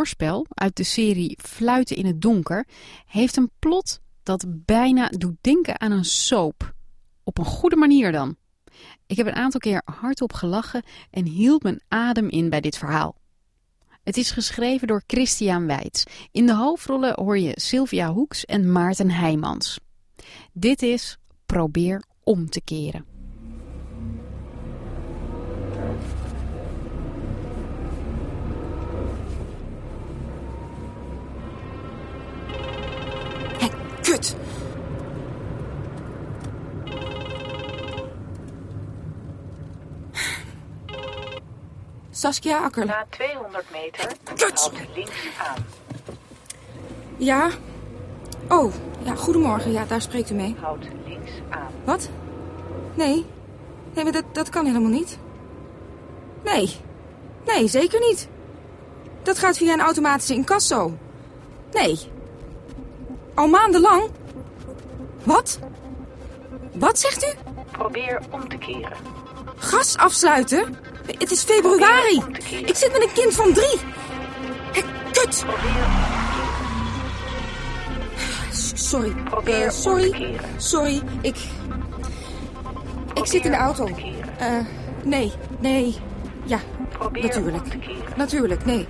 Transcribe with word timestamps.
Hoorspel 0.00 0.46
uit 0.48 0.76
de 0.76 0.84
serie 0.84 1.38
Fluiten 1.42 1.96
in 1.96 2.06
het 2.06 2.20
donker 2.20 2.66
heeft 3.06 3.36
een 3.36 3.50
plot 3.58 4.00
dat 4.22 4.44
bijna 4.48 5.08
doet 5.08 5.36
denken 5.40 5.80
aan 5.80 5.92
een 5.92 6.04
soap. 6.04 6.74
Op 7.24 7.38
een 7.38 7.44
goede 7.44 7.76
manier 7.76 8.12
dan. 8.12 8.36
Ik 9.06 9.16
heb 9.16 9.26
een 9.26 9.34
aantal 9.34 9.60
keer 9.60 9.82
hardop 9.84 10.32
gelachen 10.32 10.82
en 11.10 11.26
hield 11.26 11.62
mijn 11.62 11.82
adem 11.88 12.28
in 12.28 12.48
bij 12.48 12.60
dit 12.60 12.78
verhaal. 12.78 13.16
Het 14.02 14.16
is 14.16 14.30
geschreven 14.30 14.86
door 14.86 15.02
Christian 15.06 15.66
Weitz. 15.66 16.04
In 16.32 16.46
de 16.46 16.54
hoofdrollen 16.54 17.14
hoor 17.14 17.38
je 17.38 17.52
Sylvia 17.54 18.12
Hoeks 18.12 18.44
en 18.44 18.72
Maarten 18.72 19.10
Heijmans. 19.10 19.80
Dit 20.52 20.82
is 20.82 21.18
Probeer 21.46 22.02
om 22.22 22.50
te 22.50 22.60
keren. 22.60 23.09
Saskia 42.20 42.58
Akkerla. 42.58 42.92
Na 42.92 43.04
200 43.10 43.64
meter 43.72 44.12
houd 44.24 44.72
links 44.94 45.12
aan. 45.38 45.64
Ja? 47.16 47.50
Oh, 48.48 48.72
ja, 49.02 49.14
goedemorgen. 49.14 49.72
Ja, 49.72 49.84
daar 49.84 50.02
spreekt 50.02 50.30
u 50.30 50.34
mee. 50.34 50.56
Houd 50.60 50.84
links 51.06 51.30
aan. 51.50 51.72
Wat? 51.84 52.08
Nee. 52.94 53.26
Nee, 53.94 54.04
maar 54.04 54.12
dat, 54.12 54.24
dat 54.32 54.48
kan 54.48 54.66
helemaal 54.66 54.90
niet. 54.90 55.18
Nee. 56.44 56.76
Nee, 57.46 57.68
zeker 57.68 58.00
niet. 58.00 58.28
Dat 59.22 59.38
gaat 59.38 59.56
via 59.56 59.72
een 59.72 59.80
automatische 59.80 60.34
incasso. 60.34 60.98
Nee. 61.72 61.98
Al 63.34 63.48
maandenlang? 63.48 64.10
Wat? 65.24 65.58
Wat 66.72 66.98
zegt 66.98 67.24
u? 67.24 67.52
Probeer 67.70 68.20
om 68.30 68.48
te 68.48 68.56
keren. 68.56 68.96
Gas 69.56 69.96
afsluiten? 69.96 70.89
Het 71.18 71.30
is 71.30 71.42
februari. 71.42 72.22
Ik 72.66 72.76
zit 72.76 72.92
met 72.92 73.02
een 73.02 73.12
kind 73.14 73.34
van 73.34 73.52
drie. 73.52 73.78
Kut! 75.12 75.44
Sorry. 78.74 79.12
Eh, 79.44 79.70
sorry. 79.70 80.36
Sorry. 80.56 81.00
Ik... 81.20 81.36
Ik 83.14 83.26
zit 83.26 83.44
in 83.44 83.50
de 83.50 83.56
auto. 83.56 83.86
Eh, 84.38 84.48
nee. 85.04 85.32
Nee. 85.58 85.96
Ja, 86.44 86.58
natuurlijk. 87.12 87.66
Natuurlijk, 88.16 88.64
nee. 88.64 88.86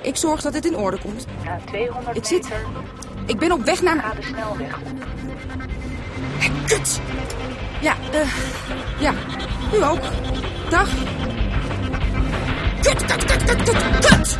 Ik 0.00 0.16
zorg 0.16 0.40
dat 0.42 0.54
het 0.54 0.64
in 0.64 0.76
orde 0.76 0.98
komt. 0.98 1.26
Na 1.44 1.58
200 1.66 2.16
Ik 2.16 2.24
zit- 2.24 2.48
Ik 3.26 3.38
ben 3.38 3.52
op 3.52 3.64
weg 3.64 3.82
naar... 3.82 3.98
ga 4.02 4.14
de 4.14 4.22
snelweg 4.22 4.76
op. 4.76 4.82
Kut! 6.66 7.00
Ja, 7.80 7.96
eh... 8.12 8.28
ja, 9.00 9.14
u 9.72 9.82
ook. 9.84 10.00
Dag. 10.70 10.88
Kut, 12.82 13.04
kut, 13.04 13.24
kut, 13.24 13.44
kut, 13.44 13.62
kut, 13.62 14.06
kut! 14.06 14.38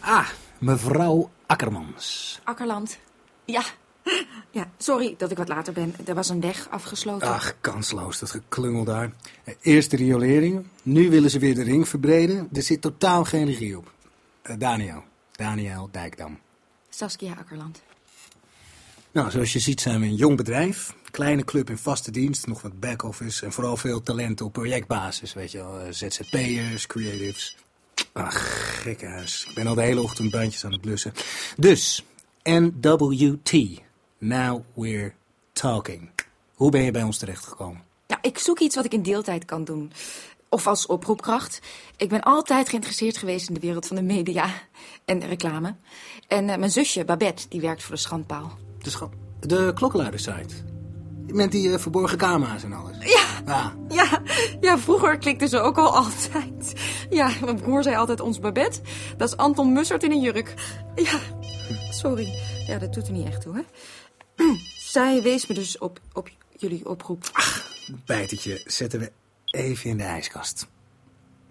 Ah, 0.00 0.26
mevrouw 0.58 1.30
Akkermans. 1.46 2.40
Akkerland. 2.44 2.98
Ja. 3.44 3.62
Ja, 4.50 4.70
sorry 4.78 5.14
dat 5.18 5.30
ik 5.30 5.36
wat 5.36 5.48
later 5.48 5.72
ben. 5.72 5.94
Er 6.04 6.14
was 6.14 6.28
een 6.28 6.40
weg 6.40 6.68
afgesloten. 6.70 7.28
Ach, 7.28 7.54
kansloos, 7.60 8.18
dat 8.18 8.30
geklungel 8.30 8.84
daar. 8.84 9.12
Eerst 9.60 9.90
de 9.90 9.96
riolering, 9.96 10.66
nu 10.82 11.10
willen 11.10 11.30
ze 11.30 11.38
weer 11.38 11.54
de 11.54 11.62
ring 11.62 11.88
verbreden. 11.88 12.48
Er 12.52 12.62
zit 12.62 12.80
totaal 12.80 13.24
geen 13.24 13.46
regie 13.46 13.76
op. 13.78 13.92
Eh, 14.42 14.56
Daniel, 14.58 15.02
Daniel 15.32 15.88
Dijkdam. 15.92 16.38
Saskia 16.88 17.34
Akkerland. 17.38 17.82
Nou, 19.12 19.30
zoals 19.30 19.52
je 19.52 19.58
ziet 19.58 19.80
zijn 19.80 20.00
we 20.00 20.06
een 20.06 20.14
jong 20.14 20.36
bedrijf. 20.36 20.94
Kleine 21.10 21.44
club 21.44 21.70
in 21.70 21.78
vaste 21.78 22.10
dienst, 22.10 22.46
nog 22.46 22.62
wat 22.62 22.80
back-office... 22.80 23.44
en 23.44 23.52
vooral 23.52 23.76
veel 23.76 24.02
talenten 24.02 24.46
op 24.46 24.52
projectbasis, 24.52 25.32
weet 25.32 25.50
je 25.50 25.58
wel. 25.58 25.78
eh, 25.80 25.92
ZZP'ers, 25.92 26.86
creatives. 26.86 27.56
Ach, 28.12 28.80
gekkenhuis. 28.82 29.46
Ik 29.48 29.54
ben 29.54 29.66
al 29.66 29.74
de 29.74 29.82
hele 29.82 30.02
ochtend 30.02 30.30
bandjes 30.30 30.64
aan 30.64 30.72
het 30.72 30.80
blussen. 30.80 31.12
Dus, 31.56 32.04
NWT. 32.42 33.52
Now 34.24 34.60
we're 34.74 35.12
talking. 35.52 36.10
Hoe 36.54 36.70
ben 36.70 36.82
je 36.82 36.90
bij 36.90 37.02
ons 37.02 37.18
terechtgekomen? 37.18 37.82
Ja, 38.06 38.18
ik 38.20 38.38
zoek 38.38 38.58
iets 38.58 38.76
wat 38.76 38.84
ik 38.84 38.92
in 38.92 39.02
deeltijd 39.02 39.44
kan 39.44 39.64
doen. 39.64 39.92
Of 40.48 40.66
als 40.66 40.86
oproepkracht. 40.86 41.60
Ik 41.96 42.08
ben 42.08 42.20
altijd 42.22 42.68
geïnteresseerd 42.68 43.16
geweest 43.16 43.48
in 43.48 43.54
de 43.54 43.60
wereld 43.60 43.86
van 43.86 43.96
de 43.96 44.02
media 44.02 44.46
en 45.04 45.26
reclame. 45.26 45.74
En 46.28 46.48
eh, 46.48 46.58
mijn 46.58 46.70
zusje, 46.70 47.04
Babette, 47.04 47.48
die 47.48 47.60
werkt 47.60 47.82
voor 47.82 47.94
de 47.94 48.00
schandpaal. 48.00 48.58
De, 48.78 48.90
scha- 48.90 49.08
de 49.40 49.72
klokkenluidersite. 49.74 50.54
Met 51.26 51.52
die 51.52 51.72
eh, 51.72 51.78
verborgen 51.78 52.18
camera's 52.18 52.62
en 52.62 52.72
alles. 52.72 52.96
Ja, 53.00 53.20
Ah, 53.46 53.66
ja, 53.88 54.22
ja, 54.60 54.78
vroeger 54.78 55.18
klikte 55.18 55.48
ze 55.48 55.58
ook 55.58 55.78
al 55.78 55.96
altijd. 56.04 56.72
Ja, 57.10 57.30
mijn 57.44 57.60
broer 57.60 57.82
zei 57.82 57.96
altijd 57.96 58.20
ons 58.20 58.38
Babette. 58.38 58.80
Dat 59.16 59.28
is 59.28 59.36
Anton 59.36 59.72
Mussert 59.72 60.02
in 60.02 60.10
een 60.10 60.20
jurk. 60.20 60.54
Ja, 60.94 61.18
sorry. 61.90 62.28
Ja, 62.66 62.78
dat 62.78 62.92
doet 62.94 63.06
er 63.06 63.12
niet 63.12 63.26
echt 63.26 63.40
toe, 63.40 63.54
hè. 63.54 63.60
Zij 64.92 65.22
wees 65.22 65.46
me 65.46 65.54
dus 65.54 65.78
op, 65.78 66.00
op 66.12 66.30
jullie 66.56 66.88
oproep. 66.88 67.30
bijtertje 68.06 68.60
zetten 68.64 69.00
we 69.00 69.12
even 69.44 69.90
in 69.90 69.96
de 69.96 70.02
ijskast. 70.02 70.66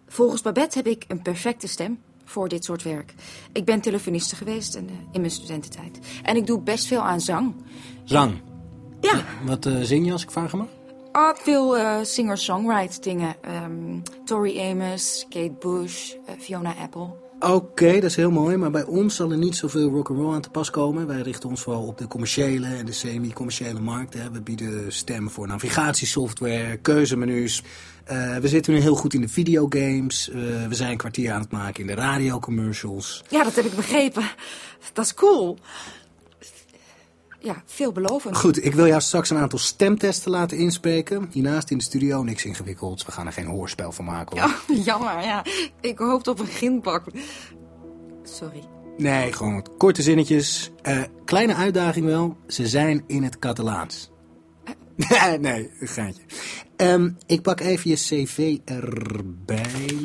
Volgens 0.07 0.41
Babette 0.41 0.77
heb 0.77 0.87
ik 0.87 1.05
een 1.07 1.21
perfecte 1.21 1.67
stem 1.67 1.99
voor 2.25 2.47
dit 2.49 2.63
soort 2.65 2.83
werk. 2.83 3.13
Ik 3.51 3.65
ben 3.65 3.81
telefoniste 3.81 4.35
geweest 4.35 4.75
en, 4.75 4.89
eh, 4.89 4.95
in 5.11 5.19
mijn 5.19 5.31
studententijd. 5.33 5.99
En 6.23 6.35
ik 6.35 6.45
doe 6.47 6.59
best 6.61 6.85
veel 6.87 7.01
aan 7.01 7.21
zang. 7.21 7.55
Zang. 8.03 8.41
Ja, 9.01 9.23
Wat 9.45 9.65
eh, 9.65 9.81
zing 9.81 10.05
je 10.05 10.11
als 10.11 10.23
ik 10.23 10.31
vragen 10.31 10.57
mag? 10.57 10.67
ah, 11.11 11.35
veel 11.37 11.77
eh, 11.77 11.97
singer-songwrite 12.03 12.99
dingen. 13.01 13.35
Ehm 13.41 13.99
Tori 14.25 14.59
Amos, 14.59 15.25
Kate 15.29 15.55
Bush, 15.59 16.13
Fiona 16.39 16.73
Apple. 16.75 17.09
Oké, 17.49 17.93
dat 17.93 18.03
is 18.03 18.15
heel 18.15 18.31
mooi, 18.31 18.57
maar 18.57 18.71
bij 18.71 18.83
ons 18.83 19.15
zal 19.15 19.31
er 19.31 19.37
niet 19.37 19.55
zoveel 19.55 19.89
rock'n'roll 19.89 20.33
aan 20.33 20.41
te 20.41 20.49
pas 20.49 20.69
komen. 20.69 21.07
Wij 21.07 21.21
richten 21.21 21.49
ons 21.49 21.61
vooral 21.61 21.83
op 21.83 21.97
de 21.97 22.07
commerciële 22.07 22.67
en 22.67 22.85
de 22.85 22.91
semi-commerciële 22.91 23.79
markt. 23.79 24.13
Hè. 24.13 24.31
We 24.31 24.41
bieden 24.41 24.93
stemmen 24.93 25.31
voor 25.31 25.47
navigatiesoftware, 25.47 26.77
keuzemenu's. 26.77 27.63
Eh, 28.03 28.37
we 28.37 28.47
zitten 28.47 28.73
nu 28.73 28.79
heel 28.79 28.95
goed 28.95 29.13
in 29.13 29.21
de 29.21 29.27
videogames. 29.27 30.29
Eh, 30.29 30.35
we 30.67 30.75
zijn 30.75 30.91
een 30.91 30.97
kwartier 30.97 31.31
aan 31.31 31.41
het 31.41 31.51
maken 31.51 31.81
in 31.81 31.87
de 31.87 31.93
radiocommercials. 31.93 33.23
Ja, 33.29 33.43
dat 33.43 33.55
heb 33.55 33.65
ik 33.65 33.75
begrepen. 33.75 34.23
Dat 34.93 35.05
is 35.05 35.13
cool. 35.13 35.57
Ja, 37.43 37.63
veelbelovend. 37.65 38.37
Goed, 38.37 38.65
ik 38.65 38.73
wil 38.73 38.87
jou 38.87 39.01
straks 39.01 39.29
een 39.29 39.37
aantal 39.37 39.59
stemtesten 39.59 40.31
laten 40.31 40.57
inspreken. 40.57 41.29
Hiernaast 41.31 41.69
in 41.69 41.77
de 41.77 41.83
studio 41.83 42.23
niks 42.23 42.45
ingewikkelds. 42.45 43.05
We 43.05 43.11
gaan 43.11 43.25
er 43.25 43.33
geen 43.33 43.45
hoorspel 43.45 43.91
van 43.91 44.05
maken 44.05 44.39
hoor. 44.39 44.61
Jammer, 44.85 45.21
ja. 45.21 45.45
Ik 45.81 45.97
hoopte 45.97 46.29
op 46.29 46.39
een 46.39 46.47
ginbak. 46.47 47.03
Sorry. 48.23 48.63
Nee, 48.97 49.33
gewoon 49.33 49.53
wat 49.53 49.69
korte 49.77 50.01
zinnetjes. 50.01 50.71
Eh, 50.81 51.01
kleine 51.25 51.55
uitdaging 51.55 52.05
wel. 52.05 52.37
Ze 52.47 52.67
zijn 52.67 53.03
in 53.07 53.23
het 53.23 53.39
Catalaans. 53.39 54.11
nee, 54.95 55.39
nee, 55.51 55.71
een 55.79 55.87
gaatje. 55.87 56.21
Ehm, 56.75 57.09
ik 57.25 57.41
pak 57.41 57.59
even 57.59 57.89
je 57.89 57.95
cv 57.95 58.57
erbij. 58.65 59.97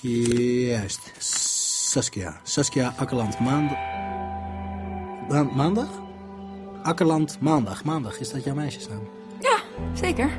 Juist. 0.00 1.00
Saskia. 1.18 2.40
Saskia 2.42 2.94
Akkerland. 2.96 3.40
Maandag. 3.40 4.09
Ma- 5.30 5.42
maandag? 5.42 5.88
Akkerland 6.82 7.40
Maandag. 7.40 7.84
Maandag, 7.84 8.20
is 8.20 8.30
dat 8.30 8.44
jouw 8.44 8.54
meisjesnaam? 8.54 9.08
Ja, 9.40 9.56
zeker. 9.94 10.30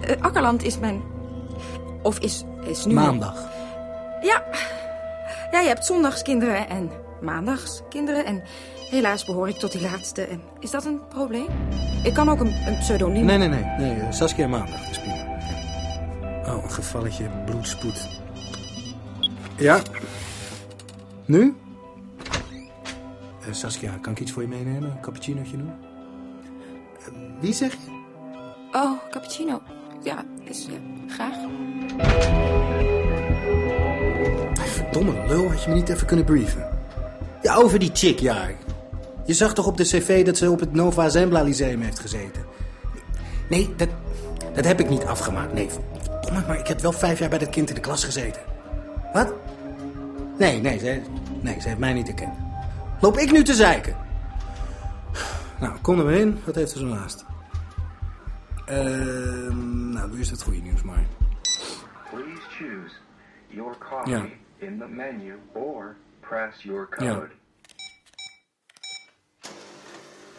Eh, 0.00 0.20
Akkerland 0.20 0.62
is 0.62 0.78
mijn... 0.78 1.02
Of 2.02 2.18
is, 2.18 2.44
is 2.64 2.84
nu... 2.84 2.94
Maandag. 2.94 3.34
Ja. 4.22 4.42
Ja, 5.50 5.60
je 5.60 5.68
hebt 5.68 5.84
zondagskinderen 5.84 6.68
en 6.68 6.90
maandagskinderen. 7.20 8.24
En 8.24 8.42
helaas 8.90 9.24
behoor 9.24 9.48
ik 9.48 9.56
tot 9.56 9.72
die 9.72 9.80
laatste. 9.80 10.22
En 10.22 10.42
is 10.60 10.70
dat 10.70 10.84
een 10.84 11.00
probleem? 11.08 11.46
Ik 12.02 12.14
kan 12.14 12.28
ook 12.28 12.40
een, 12.40 12.52
een 12.66 12.78
pseudoniem... 12.78 13.24
Nee, 13.24 13.38
nee, 13.38 13.48
nee. 13.48 13.64
nee 13.64 14.00
eh, 14.00 14.12
Saskia 14.12 14.46
Maandag, 14.48 14.90
is 14.90 14.98
prima. 14.98 15.26
Oh, 16.46 16.62
een 16.62 16.70
gevalletje 16.70 17.30
bloedspoed. 17.46 18.08
Ja. 19.56 19.80
Nu? 21.24 21.56
Eh, 23.48 23.54
Saskia, 23.54 23.98
kan 24.00 24.12
ik 24.12 24.20
iets 24.20 24.32
voor 24.32 24.42
je 24.42 24.48
meenemen? 24.48 24.90
Een 24.90 25.00
cappuccinootje 25.00 25.56
doen? 25.56 25.72
Eh, 26.98 27.12
wie 27.40 27.52
zeg 27.52 27.72
je? 27.72 27.90
Oh, 28.72 28.92
cappuccino. 29.10 29.62
Ja, 30.02 30.24
is, 30.44 30.66
ja, 30.66 30.78
graag. 31.08 31.34
Verdomme 34.54 35.26
lul, 35.26 35.50
had 35.50 35.62
je 35.62 35.68
me 35.68 35.74
niet 35.74 35.88
even 35.88 36.06
kunnen 36.06 36.24
brieven? 36.24 36.68
Ja, 37.42 37.54
over 37.54 37.78
die 37.78 37.90
chick, 37.92 38.18
ja. 38.18 38.48
Je 39.24 39.34
zag 39.34 39.54
toch 39.54 39.66
op 39.66 39.76
de 39.76 39.84
cv 39.84 40.24
dat 40.24 40.36
ze 40.36 40.50
op 40.50 40.60
het 40.60 40.72
Nova 40.72 41.08
Zembla 41.08 41.42
Lyceum 41.42 41.80
heeft 41.80 41.98
gezeten? 41.98 42.44
Nee, 43.48 43.74
dat, 43.76 43.88
dat 44.54 44.64
heb 44.64 44.80
ik 44.80 44.88
niet 44.88 45.04
afgemaakt. 45.04 45.52
Nee, 45.52 45.68
verdomme, 45.70 46.46
maar 46.46 46.58
ik 46.58 46.66
heb 46.66 46.80
wel 46.80 46.92
vijf 46.92 47.18
jaar 47.18 47.28
bij 47.28 47.38
dat 47.38 47.48
kind 47.48 47.68
in 47.68 47.74
de 47.74 47.80
klas 47.80 48.04
gezeten. 48.04 48.42
Wat? 49.12 49.32
Nee, 50.38 50.60
nee, 50.60 50.78
ze, 50.78 51.00
nee, 51.40 51.60
ze 51.60 51.68
heeft 51.68 51.80
mij 51.80 51.92
niet 51.92 52.06
herkend. 52.06 52.47
Loop 53.00 53.16
ik 53.18 53.30
nu 53.32 53.42
te 53.42 53.54
zeiken? 53.54 53.96
Nou, 55.60 55.78
kom 55.80 55.98
er 55.98 56.04
maar 56.04 56.14
in. 56.14 56.38
Wat 56.44 56.54
heeft 56.54 56.72
er 56.72 56.78
zo 56.78 56.86
naast? 56.86 57.24
Ehm, 58.66 59.88
nou, 59.92 60.08
doe 60.10 60.18
eerst 60.18 60.30
het 60.30 60.42
goede 60.42 60.58
nieuws 60.60 60.82
maar. 60.82 61.06
Please 62.10 62.40
choose 62.50 62.94
your 63.46 63.74
coffee 63.90 64.12
Ja. 64.16 64.24
in 64.58 64.78
the 64.78 64.86
menu 64.88 65.34
or 65.52 65.96
press 66.20 66.62
your 66.62 66.88
Ja. 66.98 67.14
code. 67.14 67.28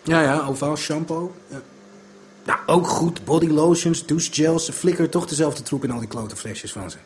Ja, 0.03 0.21
ja, 0.21 0.39
ovaal 0.45 0.75
shampoo. 0.77 1.35
Ja. 1.47 1.57
Nou, 2.45 2.59
ook 2.65 2.87
goed. 2.87 3.25
Body 3.25 3.47
lotions, 3.47 4.05
douchegels. 4.05 4.65
Ze 4.65 4.73
flikkeren 4.73 5.09
toch 5.09 5.27
dezelfde 5.27 5.63
troep 5.63 5.83
in 5.83 5.91
al 5.91 5.99
die 5.99 6.07
klote 6.07 6.35
flesjes 6.35 6.71
van 6.71 6.91
ze. 6.91 6.97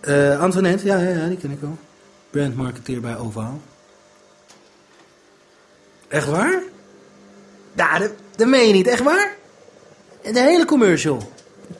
Eh 0.00 0.40
Antoinette, 0.40 0.86
ja, 0.86 0.96
ja, 0.98 1.08
ja, 1.08 1.26
die 1.26 1.36
ken 1.36 1.50
ik 1.50 1.60
wel. 1.60 1.78
Brandmarketeer 2.30 3.00
bij 3.00 3.16
Ovaal. 3.18 3.60
Echt 6.08 6.26
waar? 6.26 6.62
Ja, 7.74 7.98
dat, 7.98 8.12
dat 8.36 8.48
meen 8.48 8.66
je 8.66 8.72
niet. 8.72 8.86
Echt 8.86 9.02
waar? 9.02 9.36
De 10.22 10.40
hele 10.40 10.64
commercial. 10.64 11.32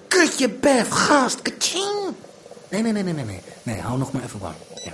Kutje, 0.08 0.48
bef, 0.48 0.88
gast, 0.88 1.42
kaching. 1.42 2.14
Nee, 2.69 2.82
nee, 2.82 2.92
nee, 2.92 3.02
nee, 3.02 3.14
nee, 3.14 3.25
nee. 3.25 3.40
Nee, 3.62 3.80
hou 3.80 3.98
nog 3.98 4.12
maar 4.12 4.22
even 4.22 4.40
warm. 4.40 4.54
Ja. 4.84 4.92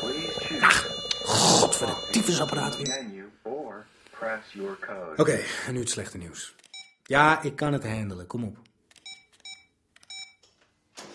Please 0.00 0.40
choose 0.40 0.88
Godverdomme, 1.24 2.02
tyfusapparaat 2.10 2.76
weer. 2.76 3.08
Oké, 5.16 5.40
en 5.66 5.72
nu 5.72 5.80
het 5.80 5.90
slechte 5.90 6.18
nieuws. 6.18 6.54
Ja, 7.02 7.42
ik 7.42 7.56
kan 7.56 7.72
het 7.72 7.84
handelen. 7.84 8.26
Kom 8.26 8.44
op. 8.44 8.56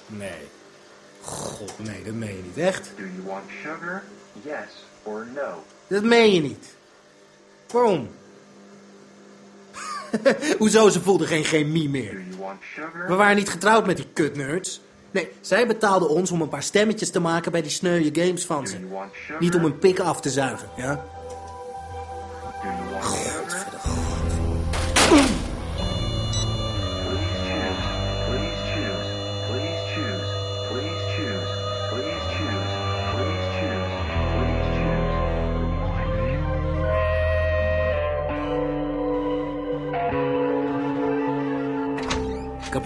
Nee. 0.07 0.49
God, 1.21 1.79
nee, 1.79 2.03
dat 2.03 2.13
meen 2.13 2.35
je 2.35 2.43
niet. 2.43 2.57
Echt? 2.57 2.91
Do 2.97 3.03
you 3.03 3.23
want 3.25 3.43
sugar? 3.63 4.03
Yes 4.43 4.85
or 5.03 5.27
no? 5.33 5.63
Dat 5.87 6.03
meen 6.03 6.33
je 6.33 6.41
niet. 6.41 6.75
Waarom? 7.75 8.09
Hoezo, 10.59 10.89
ze 10.89 11.01
voelden 11.01 11.27
geen 11.27 11.43
chemie 11.43 11.89
meer. 11.89 12.23
We 13.07 13.13
waren 13.15 13.35
niet 13.35 13.49
getrouwd 13.49 13.85
met 13.85 13.97
die 13.97 14.07
kutnerds. 14.13 14.81
Nee, 15.11 15.29
zij 15.41 15.67
betaalden 15.67 16.09
ons 16.09 16.31
om 16.31 16.41
een 16.41 16.49
paar 16.49 16.63
stemmetjes 16.63 17.09
te 17.09 17.19
maken 17.19 17.51
bij 17.51 17.61
die 17.61 17.71
sneuwe 17.71 18.09
games 18.13 18.45
van 18.45 18.67
ze. 18.67 18.77
Niet 19.39 19.55
om 19.55 19.65
een 19.65 19.79
pik 19.79 19.99
af 19.99 20.21
te 20.21 20.29
zuigen, 20.29 20.69
ja? 20.77 21.05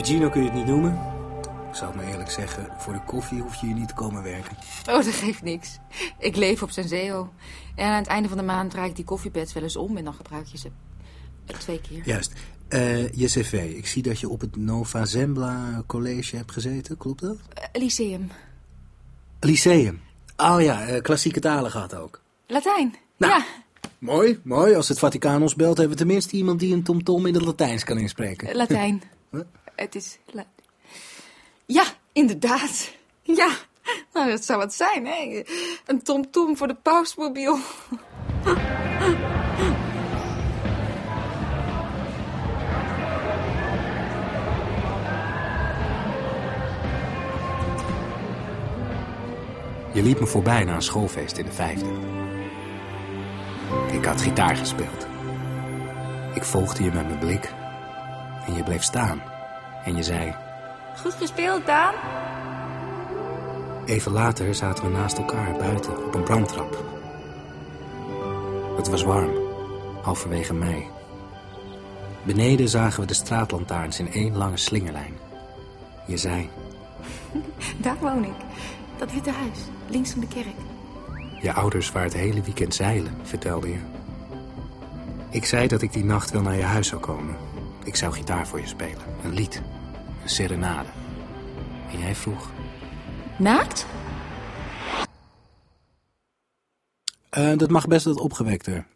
Cappuccino 0.09 0.29
kun 0.33 0.43
je 0.43 0.49
het 0.49 0.57
niet 0.57 0.75
noemen. 0.75 0.91
Ik 1.69 1.75
zal 1.75 1.87
het 1.87 1.95
maar 1.95 2.05
eerlijk 2.05 2.31
zeggen, 2.31 2.67
voor 2.77 2.93
de 2.93 3.01
koffie 3.05 3.41
hoef 3.41 3.55
je 3.55 3.65
hier 3.65 3.75
niet 3.75 3.87
te 3.87 3.93
komen 3.93 4.23
werken. 4.23 4.57
Oh, 4.89 4.95
dat 4.95 5.05
geeft 5.05 5.41
niks. 5.41 5.79
Ik 6.19 6.35
leef 6.35 6.63
op 6.63 6.71
Senseo. 6.71 7.33
En 7.75 7.85
aan 7.85 7.97
het 7.97 8.07
einde 8.07 8.27
van 8.27 8.37
de 8.37 8.43
maand 8.43 8.71
draai 8.71 8.89
ik 8.89 8.95
die 8.95 9.05
koffiepads 9.05 9.53
wel 9.53 9.63
eens 9.63 9.75
om 9.75 9.97
en 9.97 10.03
dan 10.03 10.13
gebruik 10.13 10.45
je 10.45 10.57
ze 10.57 10.69
twee 11.57 11.81
keer. 11.81 12.01
Juist. 12.05 12.33
Eh, 12.67 13.11
je 13.11 13.25
cv. 13.25 13.73
Ik 13.75 13.87
zie 13.87 14.03
dat 14.03 14.19
je 14.19 14.29
op 14.29 14.41
het 14.41 14.55
Nova 14.55 15.05
Zembla 15.05 15.83
College 15.87 16.35
hebt 16.35 16.51
gezeten. 16.51 16.97
Klopt 16.97 17.21
dat? 17.21 17.37
Eh, 17.53 17.81
Lyceum. 17.81 18.31
Lyceum. 19.39 20.01
Oh 20.37 20.61
ja, 20.61 20.87
eh, 20.87 21.01
klassieke 21.01 21.39
talen 21.39 21.71
gehad 21.71 21.95
ook. 21.95 22.21
Latijn. 22.47 22.95
Nou. 23.17 23.33
Ja, 23.33 23.45
Mooi, 23.99 24.39
mooi. 24.43 24.75
Als 24.75 24.87
het 24.87 24.99
Vaticaan 24.99 25.41
ons 25.41 25.55
belt, 25.55 25.77
hebben 25.77 25.97
we 25.97 26.03
tenminste 26.03 26.35
iemand 26.35 26.59
die 26.59 26.73
een 26.73 26.83
tomtom 26.83 27.25
in 27.25 27.33
het 27.33 27.43
Latijns 27.43 27.83
kan 27.83 27.97
inspreken. 27.97 28.55
Latijn. 28.55 29.01
Het 29.79 29.95
is... 29.95 30.17
Ja, 31.65 31.83
inderdaad. 32.13 32.91
Ja, 33.21 33.49
nou 34.13 34.29
dat 34.29 34.45
zou 34.45 34.59
wat 34.59 34.73
zijn, 34.73 35.05
hè. 35.05 35.43
Een 35.85 36.01
tomtom 36.01 36.57
voor 36.57 36.67
de 36.67 36.75
pausmobiel. 36.75 37.57
Je 49.93 50.03
liep 50.03 50.19
me 50.19 50.25
voorbij 50.25 50.63
na 50.63 50.75
een 50.75 50.81
schoolfeest 50.81 51.37
in 51.37 51.45
de 51.45 51.51
vijfde. 51.51 51.89
Ik 53.91 54.05
had 54.05 54.21
gitaar 54.21 54.55
gespeeld. 54.55 55.07
Ik 56.33 56.43
volgde 56.43 56.83
je 56.83 56.91
met 56.91 57.07
mijn 57.07 57.19
blik. 57.19 57.53
En 58.45 58.55
je 58.55 58.63
bleef 58.63 58.83
staan. 58.83 59.38
En 59.83 59.95
je 59.95 60.03
zei... 60.03 60.35
Goed 61.01 61.13
gespeeld, 61.13 61.65
Daan. 61.65 61.93
Even 63.85 64.11
later 64.11 64.55
zaten 64.55 64.83
we 64.83 64.89
naast 64.89 65.17
elkaar 65.17 65.57
buiten 65.57 66.05
op 66.05 66.15
een 66.15 66.23
brandtrap. 66.23 66.83
Het 68.77 68.89
was 68.89 69.03
warm, 69.03 69.31
halverwege 70.01 70.53
mei. 70.53 70.85
Beneden 72.23 72.69
zagen 72.69 72.99
we 73.01 73.07
de 73.07 73.13
straatlantaarns 73.13 73.99
in 73.99 74.11
één 74.11 74.37
lange 74.37 74.57
slingerlijn. 74.57 75.13
Je 76.05 76.17
zei, 76.17 76.49
Daar 77.77 77.97
woon 77.99 78.23
ik. 78.23 78.35
Dat 78.97 79.11
witte 79.11 79.31
huis, 79.31 79.59
links 79.87 80.11
van 80.11 80.19
de 80.19 80.27
kerk. 80.27 80.55
je 81.41 81.53
ouders 81.53 81.91
waren 81.91 82.09
het 82.09 82.17
hele 82.19 82.41
weekend 82.41 82.75
zeilen, 82.75 83.17
vertelde 83.23 83.69
je. 83.69 83.79
Ik 85.29 85.45
zei 85.45 85.67
dat 85.67 85.81
ik 85.81 85.93
die 85.93 86.05
nacht 86.05 86.31
wel 86.31 86.41
naar 86.41 86.55
je 86.55 86.63
huis 86.63 86.87
zou 86.87 87.01
komen. 87.01 87.35
Ik 87.83 87.95
zou 87.95 88.13
gitaar 88.13 88.47
voor 88.47 88.59
je 88.59 88.67
spelen, 88.67 89.03
een 89.23 89.33
lied, 89.33 89.61
een 90.23 90.29
serenade. 90.29 90.89
En 91.91 91.99
jij 91.99 92.15
vroeg, 92.15 92.51
Naakt? 93.39 93.85
Eh, 97.29 97.57
dat 97.57 97.69
mag 97.69 97.87
best 97.87 98.05
wat 98.05 98.19
opgewekter. 98.19 98.87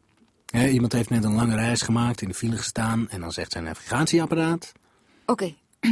Hè, 0.46 0.68
iemand 0.68 0.92
heeft 0.92 1.10
net 1.10 1.24
een 1.24 1.34
lange 1.34 1.56
reis 1.56 1.82
gemaakt, 1.82 2.22
in 2.22 2.28
de 2.28 2.34
file 2.34 2.58
gestaan... 2.58 3.10
en 3.10 3.22
dan 3.22 3.32
zegt 3.32 3.52
zijn 3.52 3.64
navigatieapparaat... 3.64 4.72
Oké. 5.26 5.54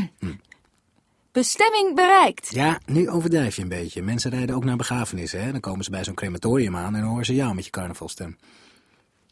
Bestemming 1.32 1.96
bereikt. 1.96 2.50
Ja, 2.54 2.80
nu 2.86 3.10
overdrijf 3.10 3.56
je 3.56 3.62
een 3.62 3.68
beetje. 3.68 4.02
Mensen 4.02 4.32
rijden 4.32 4.56
ook 4.56 4.64
naar 4.64 4.76
begrafenissen. 4.76 5.44
Hè? 5.44 5.52
Dan 5.52 5.60
komen 5.60 5.84
ze 5.84 5.90
bij 5.90 6.04
zo'n 6.04 6.16
crematorium 6.16 6.76
aan 6.76 6.96
en 6.96 7.02
dan 7.02 7.10
horen 7.10 7.26
ze 7.26 7.36
jou 7.36 7.56
met 7.56 7.66
je 7.66 7.72
carnavalstem. 7.72 8.38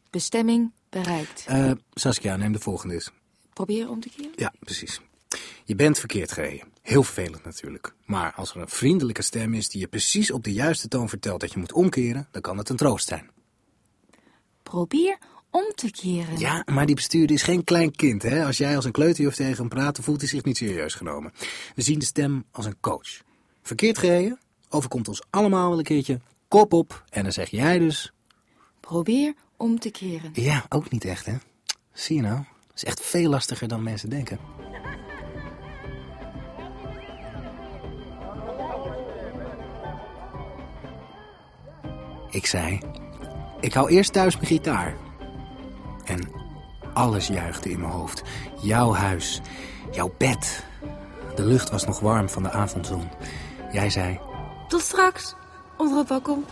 Bestemming 0.10 0.72
bereikt. 0.90 1.46
Eh, 1.48 1.72
Saskia, 1.94 2.36
neem 2.36 2.52
de 2.52 2.60
volgende 2.60 2.94
eens. 2.94 3.12
Probeer 3.66 3.90
om 3.90 4.00
te 4.00 4.10
keren. 4.10 4.32
Ja, 4.36 4.54
precies. 4.60 5.02
Je 5.66 5.76
bent 5.76 6.00
verkeerd 6.00 6.32
gereden. 6.32 6.68
Heel 6.82 7.04
vervelend 7.04 7.44
natuurlijk. 7.44 7.94
Maar 8.06 8.34
als 8.34 8.52
er 8.52 8.62
een 8.62 8.70
vriendelijke 8.70 9.22
stem 9.22 9.54
is 9.54 9.70
die 9.70 9.80
je 9.80 9.88
precies 9.88 10.32
op 10.32 10.44
de 10.44 10.54
juiste 10.54 10.88
toon 10.88 11.10
vertelt 11.10 11.40
dat 11.40 11.54
je 11.54 11.60
moet 11.60 11.74
omkeren... 11.74 12.28
dan 12.32 12.42
kan 12.42 12.58
het 12.58 12.70
een 12.70 12.76
troost 12.76 13.08
zijn. 13.08 13.30
Probeer 14.64 15.18
om 15.50 15.72
te 15.76 15.92
keren. 15.92 16.40
Ja, 16.40 16.64
maar 16.72 16.86
die 16.86 16.96
bestuurder 16.96 17.36
is 17.36 17.44
geen 17.44 17.64
klein 17.64 17.96
kind. 17.96 18.22
Hè? 18.22 18.46
Als 18.46 18.58
jij 18.58 18.76
als 18.76 18.86
een 18.86 18.92
kleuterjuf 18.92 19.36
tegen 19.36 19.58
hem 19.58 19.70
praat, 19.70 20.00
voelt 20.02 20.20
hij 20.20 20.30
zich 20.30 20.44
niet 20.44 20.58
serieus 20.58 20.94
genomen. 20.94 21.32
We 21.76 21.82
zien 21.82 22.00
de 22.00 22.06
stem 22.06 22.46
als 22.52 22.66
een 22.66 22.80
coach. 22.80 23.22
Verkeerd 23.62 23.98
gereden, 23.98 24.40
overkomt 24.70 25.08
ons 25.08 25.24
allemaal 25.30 25.70
wel 25.70 25.78
een 25.78 25.84
keertje. 25.84 26.20
Kop 26.48 26.74
op, 26.74 27.04
en 27.10 27.24
dan 27.24 27.32
zeg 27.32 27.50
jij 27.50 27.80
dus... 27.80 28.14
Probeer 28.80 29.34
om 29.58 29.80
te 29.80 29.90
keren. 29.90 30.32
Ja, 30.34 30.66
ook 30.70 30.92
niet 30.92 31.06
echt, 31.06 31.26
hè? 31.26 31.36
Zie 31.94 32.16
je 32.16 32.22
nou? 32.22 32.44
Is 32.80 32.86
echt 32.86 33.02
veel 33.02 33.30
lastiger 33.30 33.68
dan 33.68 33.84
mensen 33.84 34.10
denken. 34.10 34.40
Ik 42.30 42.46
zei, 42.46 42.80
ik 43.60 43.74
hou 43.74 43.90
eerst 43.90 44.14
thuis 44.14 44.36
mijn 44.36 44.48
gitaar. 44.48 44.98
En 46.06 46.32
alles 46.94 47.28
juichte 47.28 47.70
in 47.70 47.80
mijn 47.80 47.92
hoofd. 47.92 48.22
Jouw 48.62 48.94
huis, 48.94 49.42
jouw 49.92 50.14
bed. 50.18 50.66
De 51.36 51.46
lucht 51.46 51.70
was 51.70 51.86
nog 51.86 52.00
warm 52.00 52.30
van 52.30 52.44
de 52.44 52.52
avondzon. 52.52 53.10
Jij 53.72 53.90
zei, 53.90 54.20
Tot 54.68 54.82
straks, 54.82 55.36
onder 55.78 55.98
het 55.98 56.08
balkon. 56.08 56.46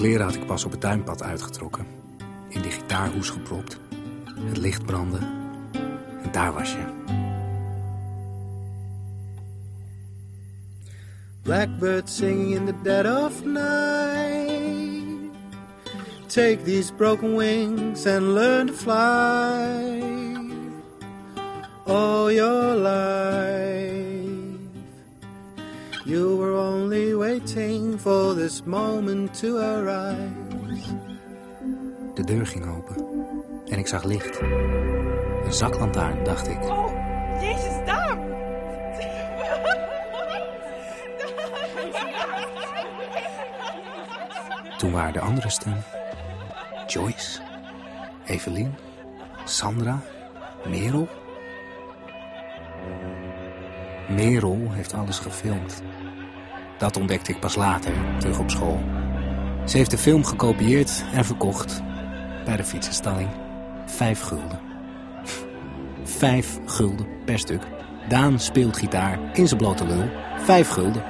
kleren 0.00 0.26
had 0.26 0.34
ik 0.34 0.46
pas 0.46 0.64
op 0.64 0.70
het 0.70 0.80
tuinpad 0.80 1.22
uitgetrokken. 1.22 1.86
In 2.48 2.62
die 2.62 2.70
gitaarhoes 2.70 3.30
gepropt. 3.30 3.78
Het 4.34 4.56
licht 4.56 4.86
brandde. 4.86 5.18
En 6.22 6.32
daar 6.32 6.52
was 6.52 6.72
je. 6.72 6.84
Blackbird 11.42 12.10
singing 12.10 12.54
in 12.54 12.66
the 12.66 12.74
dead 12.82 13.24
of 13.24 13.44
night. 13.44 15.32
Take 16.26 16.58
these 16.64 16.92
broken 16.92 17.36
wings 17.36 18.06
and 18.06 18.22
learn 18.22 18.66
to 18.66 18.72
fly. 18.72 20.02
All 21.84 22.32
your 22.32 22.74
life. 22.76 23.49
Waiting 27.54 27.98
for 27.98 28.34
this 28.34 28.62
moment 28.64 29.34
to 29.40 29.58
arise. 29.58 30.94
De 32.14 32.24
deur 32.24 32.46
ging 32.46 32.76
open 32.76 32.96
en 33.66 33.78
ik 33.78 33.86
zag 33.86 34.04
licht. 34.04 34.40
Een 35.44 35.52
zaklantaarn, 35.52 36.24
dacht 36.24 36.48
ik. 36.48 36.62
Oh, 36.62 36.92
jezus, 37.40 37.84
daar! 37.86 38.18
Toen 44.78 44.92
waren 44.92 45.12
de 45.12 45.20
andere 45.20 45.50
stemmen. 45.50 45.84
Joyce, 46.86 47.40
Evelien, 48.26 48.74
Sandra, 49.44 50.00
Merel. 50.68 51.08
Merel 54.08 54.58
heeft 54.70 54.94
alles 54.94 55.18
gefilmd. 55.18 55.82
Dat 56.80 56.96
ontdekte 56.96 57.30
ik 57.32 57.40
pas 57.40 57.54
later, 57.54 57.92
terug 58.18 58.38
op 58.38 58.50
school. 58.50 58.80
Ze 59.66 59.76
heeft 59.76 59.90
de 59.90 59.98
film 59.98 60.24
gekopieerd 60.24 61.04
en 61.12 61.24
verkocht 61.24 61.82
bij 62.44 62.56
de 62.56 62.64
fietsenstalling. 62.64 63.28
Vijf 63.86 64.20
gulden. 64.20 64.60
Vijf 66.20 66.58
gulden 66.66 67.06
per 67.24 67.38
stuk. 67.38 67.62
Daan 68.08 68.38
speelt 68.38 68.76
gitaar 68.76 69.18
in 69.32 69.48
zijn 69.48 69.60
blote 69.60 69.86
lul. 69.86 70.08
Vijf 70.44 70.68
gulden. 70.68 71.02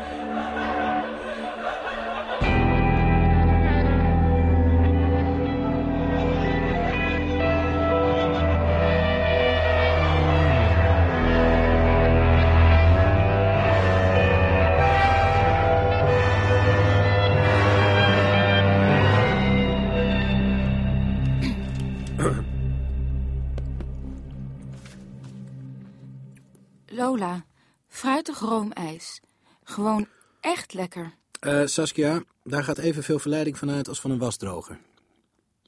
Lola, 26.93 27.45
fruitig 27.89 28.39
roomijs. 28.39 29.21
Gewoon 29.65 30.07
echt 30.41 30.75
lekker. 30.75 31.15
Eh, 31.41 31.63
Saskia, 31.65 32.23
daar 32.45 32.65
gaat 32.65 32.79
evenveel 32.79 33.19
verleiding 33.19 33.59
vanuit 33.59 33.89
als 33.89 34.01
van 34.01 34.11
een 34.11 34.19
wasdroger. 34.19 34.79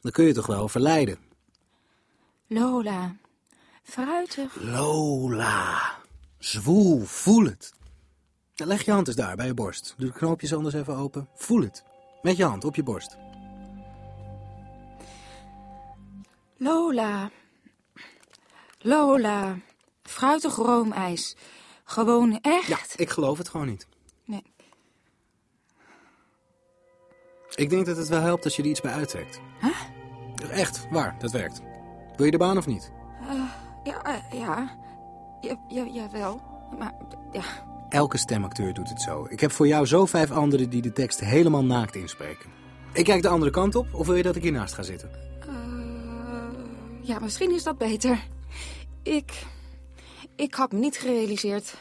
Dan 0.01 0.13
kun 0.13 0.25
je 0.25 0.33
toch 0.33 0.47
wel 0.47 0.69
verleiden. 0.69 1.19
Lola, 2.47 3.17
fruitig. 3.83 4.57
Lola. 4.61 5.81
Zwoel, 6.39 7.01
voel 7.01 7.45
het. 7.45 7.73
Leg 8.55 8.85
je 8.85 8.93
hand 8.93 9.07
eens 9.07 9.17
daar 9.17 9.37
bij 9.37 9.47
je 9.47 9.55
borst. 9.55 9.95
Doe 9.97 10.07
de 10.07 10.15
knoopjes 10.15 10.55
anders 10.55 10.75
even 10.75 10.97
open. 10.97 11.29
Voel 11.35 11.63
het. 11.63 11.85
Met 12.23 12.37
je 12.37 12.45
hand 12.45 12.65
op 12.65 12.75
je 12.75 12.83
borst. 12.83 13.17
Lola. 16.57 17.31
Lola, 18.79 19.57
fruitig 20.03 20.57
roomijs. 20.57 21.37
Gewoon 21.85 22.39
echt. 22.41 22.67
Ja, 22.69 22.79
ik 22.97 23.11
geloof 23.11 23.39
het 23.39 23.49
gewoon 23.49 23.67
niet. 23.67 23.87
Nee. 24.25 24.43
Ik 27.55 27.71
denk 27.71 27.87
dat 27.87 27.97
het 27.97 28.09
wel 28.09 28.21
helpt 28.21 28.45
als 28.45 28.57
je 28.57 28.63
er 28.63 28.69
iets 28.69 28.81
bij 28.81 28.93
uittrekt. 28.93 29.41
Echt, 30.51 30.87
waar, 30.91 31.17
dat 31.19 31.31
werkt. 31.31 31.61
Wil 32.17 32.25
je 32.27 32.33
de 32.33 32.39
baan 32.39 32.57
of 32.59 32.67
niet? 32.67 32.93
Ja, 33.85 34.03
eh, 34.05 34.41
ja. 34.41 34.79
Ja, 35.41 35.57
ja. 35.69 35.85
Jawel. 35.85 36.43
Maar, 36.79 36.95
ja. 37.33 37.43
Elke 37.89 38.19
stemacteur 38.19 38.73
doet 38.75 38.89
het 38.89 39.01
zo. 39.03 39.27
Ik 39.29 39.41
heb 39.41 39.51
voor 39.53 39.67
jou 39.67 39.87
zo 39.87 40.07
vijf 40.07 40.31
anderen 40.31 40.71
die 40.71 40.83
de 40.83 40.93
tekst 40.93 41.21
helemaal 41.21 41.65
naakt 41.65 41.95
inspreken. 41.95 42.51
Ik 42.93 43.05
kijk 43.05 43.23
de 43.23 43.29
andere 43.29 43.51
kant 43.51 43.75
op, 43.75 43.95
of 43.95 44.07
wil 44.07 44.17
je 44.17 44.23
dat 44.23 44.37
ik 44.37 44.43
hiernaast 44.43 44.75
ga 44.75 44.83
zitten? 44.83 45.11
eh, 45.41 45.49
ja, 47.01 47.19
misschien 47.19 47.51
is 47.55 47.63
dat 47.63 47.79
beter. 47.79 48.25
Ik... 49.03 49.33
Ik 50.37 50.55
had 50.55 50.73
me 50.73 50.79
niet 50.79 50.97
gerealiseerd... 50.97 51.75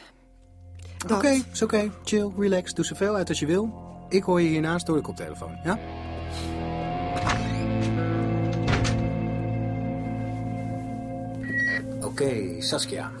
Dat... 1.06 1.16
Oké, 1.16 1.42
is 1.52 1.62
oké. 1.62 1.92
Chill, 2.04 2.32
relax, 2.38 2.74
doe 2.74 2.84
zoveel 2.84 3.14
uit 3.14 3.28
als 3.28 3.38
je 3.38 3.46
wil. 3.46 3.90
Ik 4.08 4.22
hoor 4.22 4.40
je 4.40 4.48
hiernaast 4.48 4.86
door 4.86 4.96
de 4.96 5.02
koptelefoon, 5.02 5.58
ja? 5.64 5.78
Oké, 12.00 12.62
Saskia. 12.62 13.12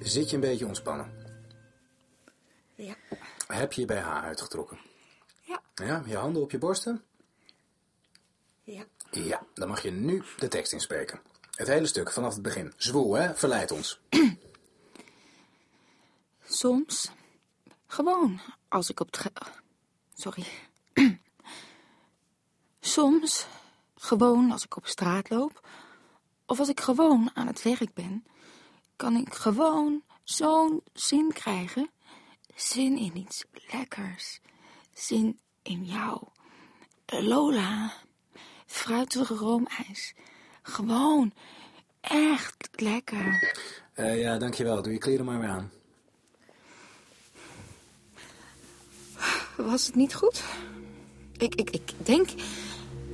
Zit 0.00 0.30
je 0.30 0.34
een 0.34 0.40
beetje 0.42 0.66
ontspannen? 0.66 1.10
Ja. 2.74 2.94
Heb 3.46 3.72
je 3.72 3.80
je 3.80 3.86
BH 3.86 4.24
uitgetrokken? 4.24 4.78
Ja. 5.40 5.60
Ja, 5.74 6.02
je 6.06 6.16
handen 6.16 6.42
op 6.42 6.50
je 6.50 6.58
borsten? 6.58 7.02
Ja. 8.62 8.84
Ja, 9.10 9.42
dan 9.54 9.68
mag 9.68 9.82
je 9.82 9.90
nu 9.90 10.22
de 10.38 10.48
tekst 10.48 10.72
inspreken. 10.72 11.20
Het 11.56 11.68
hele 11.68 11.86
stuk, 11.86 12.12
vanaf 12.12 12.32
het 12.32 12.42
begin. 12.42 12.72
Zwoel, 12.76 13.14
hè? 13.14 13.34
Verleid 13.34 13.70
ons. 13.70 14.00
Soms. 16.48 17.10
Gewoon 17.86 18.40
als 18.68 18.90
ik 18.90 19.00
op 19.00 19.16
Sorry. 20.14 20.46
Soms. 22.80 23.46
Gewoon 23.94 24.50
als 24.52 24.64
ik 24.64 24.76
op 24.76 24.86
straat 24.86 25.30
loop. 25.30 25.68
Of 26.46 26.58
als 26.58 26.68
ik 26.68 26.80
gewoon 26.80 27.30
aan 27.34 27.46
het 27.46 27.62
werk 27.62 27.94
ben. 27.94 28.24
Kan 28.96 29.16
ik 29.16 29.34
gewoon 29.34 30.02
zo'n 30.24 30.82
zin 30.92 31.32
krijgen. 31.32 31.90
Zin 32.54 32.98
in 32.98 33.16
iets 33.16 33.44
lekkers. 33.52 34.40
Zin 34.92 35.38
in 35.62 35.84
jou. 35.84 36.22
Lola. 37.06 37.92
Fruitige 38.66 39.34
roomijs. 39.34 40.14
Gewoon. 40.62 41.32
Echt 42.00 42.68
lekker. 42.72 43.54
Eh, 43.92 44.20
ja, 44.20 44.38
dankjewel. 44.38 44.82
Doe 44.82 44.92
je 44.92 44.98
kleren 44.98 45.24
maar 45.24 45.40
weer 45.40 45.48
aan. 45.48 45.72
Was 49.56 49.86
het 49.86 49.94
niet 49.94 50.14
goed? 50.14 50.44
Ik, 51.36 51.54
ik, 51.54 51.70
ik 51.70 51.92
denk 51.96 52.28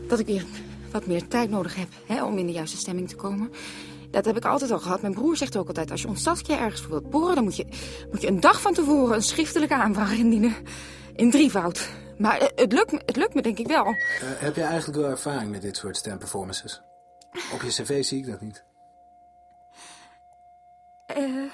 dat 0.09 0.19
ik 0.19 0.27
weer 0.27 0.45
wat 0.93 1.07
meer 1.07 1.29
tijd 1.29 1.51
nodig 1.51 1.75
heb 1.75 1.89
hè, 2.07 2.25
om 2.25 2.39
in 2.39 2.47
de 2.47 2.53
juiste 2.53 2.77
stemming 2.77 3.09
te 3.09 3.17
komen. 3.17 3.51
Dat 4.11 4.25
heb 4.25 4.37
ik 4.37 4.45
altijd 4.45 4.71
al 4.71 4.79
gehad. 4.79 5.01
Mijn 5.01 5.15
broer 5.15 5.37
zegt 5.37 5.57
ook 5.57 5.67
altijd, 5.67 5.91
als 5.91 6.03
je 6.03 6.09
ons 6.09 6.27
ergens 6.27 6.81
voor 6.81 6.91
wilt 6.91 7.11
boren... 7.11 7.35
dan 7.35 7.45
moet 7.45 7.57
je, 7.57 7.67
moet 8.11 8.21
je 8.21 8.29
een 8.29 8.41
dag 8.41 8.61
van 8.61 8.75
tevoren 8.75 9.15
een 9.15 9.23
schriftelijke 9.23 9.75
aanvraag 9.75 10.13
indienen. 10.13 10.55
In 11.17 11.31
drievoud. 11.31 11.91
Maar 12.19 12.39
eh, 12.39 12.49
het 12.55 12.73
lukt, 12.73 12.93
me, 12.93 13.03
het 13.07 13.17
lukt 13.17 13.35
me 13.35 13.43
denk 13.43 13.59
ik 13.59 13.67
wel. 13.67 13.87
Eh, 13.87 13.95
heb 14.21 14.55
je 14.55 14.63
eigenlijk 14.63 14.99
wel 15.01 15.11
ervaring 15.11 15.51
met 15.51 15.63
dit 15.63 15.77
soort 15.77 15.97
stemperformances? 15.97 16.83
Op 17.53 17.63
je 17.63 17.69
cv 17.69 18.05
zie 18.05 18.19
ik 18.19 18.27
dat 18.27 18.41
niet. 18.41 18.65
Eh, 21.07 21.45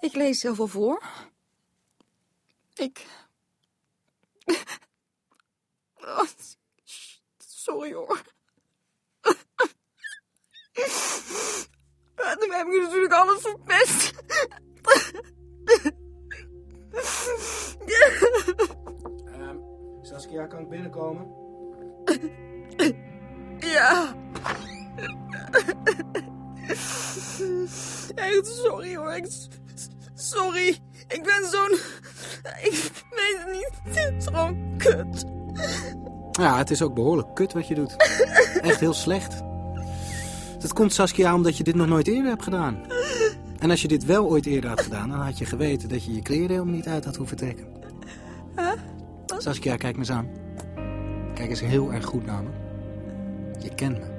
ik 0.00 0.14
lees 0.14 0.42
heel 0.42 0.54
veel 0.54 0.66
voor. 0.66 1.02
Ik... 2.74 3.06
Oh, 6.04 6.26
sorry 7.38 7.92
hoor. 7.92 8.22
En 12.14 12.38
dan 12.40 12.50
heb 12.50 12.66
ik 12.66 12.82
natuurlijk 12.82 13.12
alles 13.12 13.40
verpest. 13.40 14.12
Ehm, 19.26 19.56
Saskia, 20.02 20.46
kan 20.46 20.60
ik 20.60 20.68
binnenkomen? 20.68 21.40
Ja. 23.58 24.16
Echt 28.14 28.46
sorry 28.46 28.96
hoor. 28.96 29.20
Sorry. 30.14 30.81
Ja, 36.32 36.56
het 36.56 36.70
is 36.70 36.82
ook 36.82 36.94
behoorlijk 36.94 37.34
kut 37.34 37.52
wat 37.52 37.68
je 37.68 37.74
doet. 37.74 37.96
Echt 38.60 38.80
heel 38.80 38.94
slecht. 38.94 39.42
Dat 40.58 40.72
komt 40.72 40.92
Saskia 40.92 41.34
omdat 41.34 41.56
je 41.56 41.64
dit 41.64 41.74
nog 41.74 41.86
nooit 41.86 42.08
eerder 42.08 42.30
hebt 42.30 42.42
gedaan. 42.42 42.78
En 43.58 43.70
als 43.70 43.82
je 43.82 43.88
dit 43.88 44.04
wel 44.04 44.28
ooit 44.28 44.46
eerder 44.46 44.70
had 44.70 44.80
gedaan, 44.80 45.08
dan 45.08 45.18
had 45.18 45.38
je 45.38 45.44
geweten 45.44 45.88
dat 45.88 46.04
je 46.04 46.14
je 46.14 46.22
kleren 46.22 46.50
helemaal 46.50 46.74
niet 46.74 46.86
uit 46.86 47.04
had 47.04 47.16
hoeven 47.16 47.36
trekken. 47.36 47.66
Saskia, 49.38 49.76
kijk 49.76 49.94
me 49.94 49.98
eens 49.98 50.10
aan. 50.10 50.28
Kijk 51.34 51.50
eens 51.50 51.60
heel 51.60 51.92
erg 51.92 52.04
goed 52.04 52.26
naar 52.26 52.42
me. 52.42 52.50
Je 53.58 53.74
kent 53.74 53.98
me. 53.98 54.10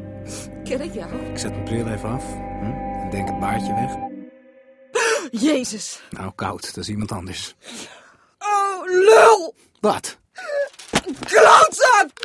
Ken 0.63 0.82
ik 0.82 0.93
jou? 0.93 1.15
Ik 1.15 1.38
zet 1.38 1.51
mijn 1.51 1.63
bril 1.63 1.88
even 1.88 2.10
af. 2.10 2.25
Hm? 2.34 2.65
En 3.01 3.10
denk 3.12 3.27
het 3.27 3.39
baardje 3.39 3.74
weg. 3.74 3.91
Jezus. 5.51 6.01
Nou, 6.10 6.32
koud. 6.36 6.65
Dat 6.65 6.84
is 6.84 6.89
iemand 6.89 7.12
anders. 7.12 7.55
Oh, 8.39 8.86
Lul! 8.86 9.55
Wat? 9.79 10.17
Klootzak! 11.25 12.10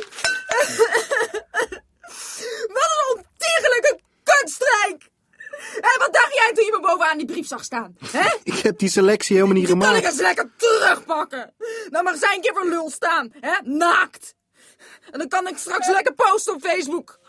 Wat 2.75 2.89
een 2.95 3.17
ontiegelijke 3.17 3.99
kutstreek! 4.23 5.07
Hé, 5.59 5.97
wat 5.99 6.13
dacht 6.13 6.33
jij 6.33 6.51
toen 6.53 6.65
je 6.65 6.71
me 6.71 6.79
bovenaan 6.87 7.17
die 7.17 7.25
brief 7.27 7.47
zag 7.47 7.63
staan? 7.63 7.95
Hè? 8.11 8.29
Ik 8.43 8.57
heb 8.59 8.77
die 8.77 8.89
selectie 8.89 9.35
helemaal 9.35 9.55
niet 9.57 9.67
Die 9.67 9.77
kan 9.77 9.83
ik 9.83 9.87
gemaakt. 9.95 10.05
eens 10.13 10.21
lekker 10.21 10.51
terugpakken. 10.57 11.53
Dan 11.89 12.03
mag 12.03 12.17
zij 12.17 12.35
een 12.35 12.41
keer 12.41 12.53
voor 12.53 12.65
lul 12.67 12.89
staan, 12.89 13.31
hè? 13.39 13.53
Naakt. 13.63 14.35
En 15.11 15.19
dan 15.19 15.27
kan 15.27 15.47
ik 15.47 15.57
straks 15.57 15.87
lekker 15.87 16.13
posten 16.13 16.53
op 16.53 16.61
Facebook. 16.61 17.19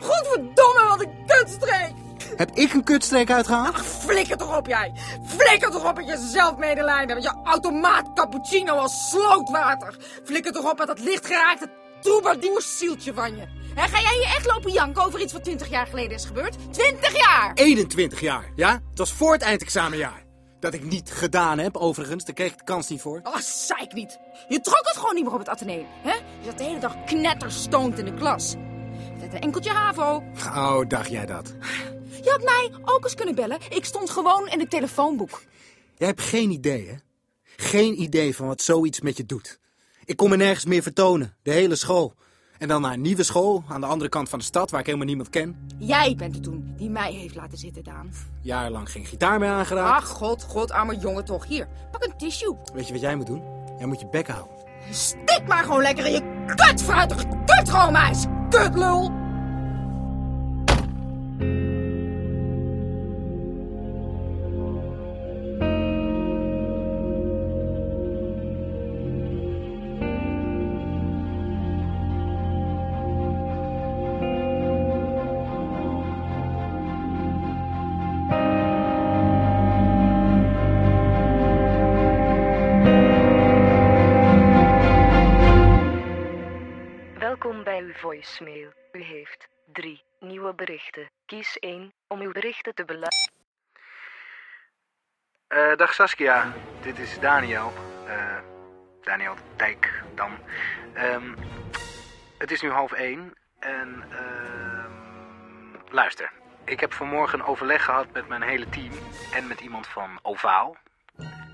Godverdomme, 0.00 0.84
wat 0.88 1.00
een 1.00 1.24
kutstreek! 1.26 1.92
Heb 2.36 2.50
ik 2.54 2.72
een 2.72 2.84
kutstreek 2.84 3.30
uitgehaald? 3.30 3.74
Ach, 3.74 3.84
flikker 3.86 4.36
toch 4.36 4.56
op 4.56 4.66
jij! 4.66 4.92
Flikker 5.26 5.70
toch 5.70 5.88
op 5.88 5.96
met 5.96 6.06
je 6.06 6.28
zelfmedelijden, 6.30 7.14
met 7.14 7.24
je 7.24 7.40
automaat 7.44 8.12
cappuccino 8.14 8.74
als 8.74 9.10
slootwater! 9.10 9.96
Flikker 10.24 10.52
toch 10.52 10.70
op 10.70 10.78
met 10.78 10.86
dat 10.86 11.00
lichtgeraakte 11.00 11.70
troubadoursieltje 12.00 13.14
van 13.14 13.36
je! 13.36 13.46
Hè, 13.74 13.88
ga 13.88 14.00
jij 14.00 14.16
je 14.18 14.34
echt 14.36 14.46
lopen 14.46 14.72
janken 14.72 15.02
over 15.02 15.20
iets 15.20 15.32
wat 15.32 15.44
20 15.44 15.68
jaar 15.68 15.86
geleden 15.86 16.16
is 16.16 16.24
gebeurd? 16.24 16.56
20 16.70 17.16
jaar! 17.16 17.52
21 17.54 18.20
jaar, 18.20 18.52
ja? 18.54 18.72
Het 18.72 18.98
was 18.98 19.12
voor 19.12 19.32
het 19.32 19.42
eindexamenjaar. 19.42 20.26
Dat 20.60 20.74
ik 20.74 20.84
niet 20.84 21.10
gedaan 21.10 21.58
heb, 21.58 21.76
overigens. 21.76 22.24
Daar 22.24 22.34
kreeg 22.34 22.52
ik 22.52 22.58
de 22.58 22.64
kans 22.64 22.88
niet 22.88 23.00
voor. 23.00 23.20
Oh, 23.22 23.36
zeik 23.36 23.92
niet. 23.92 24.18
Je 24.48 24.60
trok 24.60 24.80
het 24.82 24.96
gewoon 24.96 25.14
niet 25.14 25.24
meer 25.24 25.32
op 25.32 25.38
het 25.38 25.48
ateneum, 25.48 25.86
hè? 26.02 26.12
Je 26.12 26.44
zat 26.44 26.58
de 26.58 26.64
hele 26.64 26.78
dag 26.80 27.04
knetterstoond 27.04 27.98
in 27.98 28.04
de 28.04 28.14
klas. 28.14 28.54
Met 29.20 29.32
een 29.32 29.40
enkeltje 29.40 29.70
HAVO. 29.70 30.22
Oh, 30.54 30.80
dacht 30.88 31.10
jij 31.10 31.26
dat? 31.26 31.54
Je 32.22 32.30
had 32.30 32.42
mij 32.42 32.70
ook 32.94 33.04
eens 33.04 33.14
kunnen 33.14 33.34
bellen. 33.34 33.58
Ik 33.68 33.84
stond 33.84 34.10
gewoon 34.10 34.48
in 34.48 34.60
het 34.60 34.70
telefoonboek. 34.70 35.42
Jij 35.96 36.06
hebt 36.08 36.20
geen 36.20 36.50
idee, 36.50 36.88
hè? 36.88 36.94
Geen 37.56 38.02
idee 38.02 38.36
van 38.36 38.46
wat 38.46 38.62
zoiets 38.62 39.00
met 39.00 39.16
je 39.16 39.26
doet. 39.26 39.58
Ik 40.04 40.16
kon 40.16 40.30
me 40.30 40.36
nergens 40.36 40.64
meer 40.64 40.82
vertonen, 40.82 41.36
de 41.42 41.52
hele 41.52 41.76
school. 41.76 42.14
En 42.58 42.68
dan 42.68 42.80
naar 42.80 42.92
een 42.92 43.00
nieuwe 43.00 43.22
school, 43.22 43.64
aan 43.68 43.80
de 43.80 43.86
andere 43.86 44.10
kant 44.10 44.28
van 44.28 44.38
de 44.38 44.44
stad, 44.44 44.70
waar 44.70 44.80
ik 44.80 44.86
helemaal 44.86 45.06
niemand 45.06 45.28
ken. 45.30 45.68
Jij 45.78 46.14
bent 46.16 46.34
het 46.34 46.42
toen 46.44 46.74
die 46.76 46.90
mij 46.90 47.12
heeft 47.12 47.34
laten 47.34 47.58
zitten, 47.58 47.84
Daan. 47.84 48.12
Jarenlang 48.42 48.90
geen 48.90 49.04
gitaar 49.04 49.38
meer 49.38 49.48
aangeraakt. 49.48 50.02
Ach, 50.02 50.08
god, 50.08 50.42
god, 50.42 50.70
arme 50.70 50.96
jongen 50.98 51.24
toch. 51.24 51.46
Hier, 51.46 51.68
pak 51.90 52.04
een 52.04 52.16
tissue. 52.16 52.56
Weet 52.74 52.86
je 52.86 52.92
wat 52.92 53.02
jij 53.02 53.16
moet 53.16 53.26
doen? 53.26 53.42
Jij 53.78 53.86
moet 53.86 54.00
je 54.00 54.08
bek 54.08 54.28
houden. 54.28 54.56
Stik 54.90 55.42
maar 55.46 55.62
gewoon 55.64 55.82
lekker 55.82 56.06
in 56.06 56.12
je 56.12 56.54
kutfruitige 56.54 57.26
kutgroomhuis. 57.44 58.24
Kutlul. 58.50 59.27
Welkom 87.18 87.64
bij 87.64 87.80
uw 87.80 87.92
voicemail. 87.92 88.72
U 88.92 89.02
heeft 89.02 89.48
drie 89.72 90.02
nieuwe 90.20 90.54
berichten. 90.54 91.10
Kies 91.26 91.58
één 91.58 91.92
om 92.06 92.20
uw 92.20 92.32
berichten 92.32 92.74
te 92.74 92.84
beluisteren. 92.84 93.38
Eh, 95.48 95.76
dag 95.76 95.94
Saskia, 95.94 96.52
dit 96.82 96.98
is 96.98 97.18
Daniel. 97.20 97.72
Eh, 98.06 98.38
Daniel 99.02 99.34
Dijk 99.56 100.02
dan. 100.14 100.38
Ehm, 100.94 101.34
het 102.38 102.50
is 102.50 102.60
nu 102.60 102.70
half 102.70 102.92
één 102.92 103.34
en 103.58 104.04
ehm, 104.10 105.94
luister. 105.94 106.32
Ik 106.64 106.80
heb 106.80 106.92
vanmorgen 106.92 107.42
overleg 107.42 107.84
gehad 107.84 108.12
met 108.12 108.28
mijn 108.28 108.42
hele 108.42 108.68
team 108.68 108.92
en 109.34 109.46
met 109.46 109.60
iemand 109.60 109.86
van 109.86 110.18
Ovaal. 110.22 110.76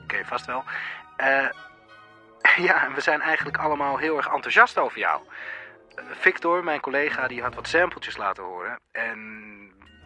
Je 0.07 0.25
vast 0.25 0.47
wel. 0.47 0.65
Eh, 1.17 1.49
ja, 2.69 2.85
en 2.87 2.95
we 2.95 3.01
zijn 3.01 3.21
eigenlijk 3.21 3.57
allemaal 3.57 3.97
heel 3.97 4.17
erg 4.17 4.27
enthousiast 4.27 4.79
over 4.79 4.99
jou. 4.99 5.23
Eh, 5.95 6.05
Victor, 6.11 6.65
mijn 6.65 6.81
collega, 6.81 7.29
die 7.29 7.43
had 7.43 7.55
wat 7.55 7.69
sampletjes 7.69 8.17
laten 8.17 8.43
horen. 8.43 8.81
En 8.93 9.19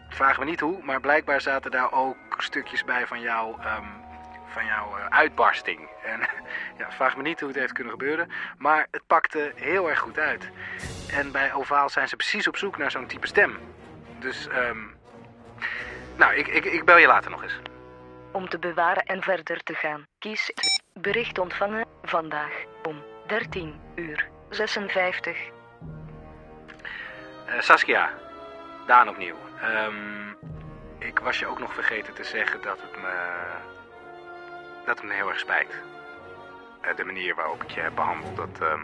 vraag 0.09 0.39
me 0.39 0.45
niet 0.45 0.59
hoe, 0.59 0.83
maar 0.83 0.99
blijkbaar 0.99 1.41
zaten 1.41 1.71
daar 1.71 1.91
ook 1.91 2.15
stukjes 2.37 2.83
bij 2.83 3.07
van 3.07 3.21
jouw, 3.21 3.57
ehm, 3.59 3.85
van 4.47 4.65
jouw 4.65 4.97
eh, 4.97 5.05
uitbarsting. 5.05 5.87
En 6.03 6.19
ja, 6.79 6.91
vraag 6.91 7.17
me 7.17 7.23
niet 7.23 7.39
hoe 7.39 7.49
het 7.49 7.57
heeft 7.57 7.73
kunnen 7.73 7.93
gebeuren, 7.93 8.31
maar 8.57 8.87
het 8.91 9.07
pakte 9.07 9.51
heel 9.55 9.89
erg 9.89 9.99
goed 9.99 10.19
uit. 10.19 10.49
En 11.11 11.31
bij 11.31 11.53
Ovaal 11.53 11.89
zijn 11.89 12.07
ze 12.07 12.15
precies 12.15 12.47
op 12.47 12.57
zoek 12.57 12.77
naar 12.77 12.91
zo'n 12.91 13.07
type 13.07 13.27
stem. 13.27 13.57
Dus, 14.19 14.47
ehm, 14.47 14.79
nou, 16.15 16.33
ik, 16.35 16.47
ik, 16.47 16.65
ik 16.65 16.85
bel 16.85 16.97
je 16.97 17.07
later 17.07 17.31
nog 17.31 17.43
eens. 17.43 17.59
Om 18.31 18.49
te 18.49 18.59
bewaren 18.59 19.03
en 19.03 19.21
verder 19.21 19.63
te 19.63 19.73
gaan. 19.73 20.07
Kies 20.19 20.51
bericht 21.01 21.39
ontvangen 21.39 21.85
vandaag 22.03 22.63
om 22.83 23.03
13 23.27 23.79
uur 23.95 24.27
56. 24.49 25.37
Eh, 27.45 27.59
Saskia, 27.59 28.09
Daan 28.87 29.09
opnieuw. 29.09 29.35
Ehm, 29.61 30.29
ik 30.97 31.19
was 31.19 31.39
je 31.39 31.47
ook 31.47 31.59
nog 31.59 31.73
vergeten 31.73 32.13
te 32.13 32.23
zeggen 32.23 32.61
dat 32.61 32.81
het 32.81 33.01
me, 33.01 33.13
dat 34.85 34.97
het 34.97 35.07
me 35.07 35.13
heel 35.13 35.29
erg 35.29 35.39
spijt. 35.39 35.81
Eh, 36.81 36.95
de 36.95 37.03
manier 37.03 37.35
waarop 37.35 37.63
ik 37.63 37.71
je 37.71 37.81
heb 37.81 37.95
behandeld, 37.95 38.35
dat, 38.35 38.61
ehm, 38.61 38.81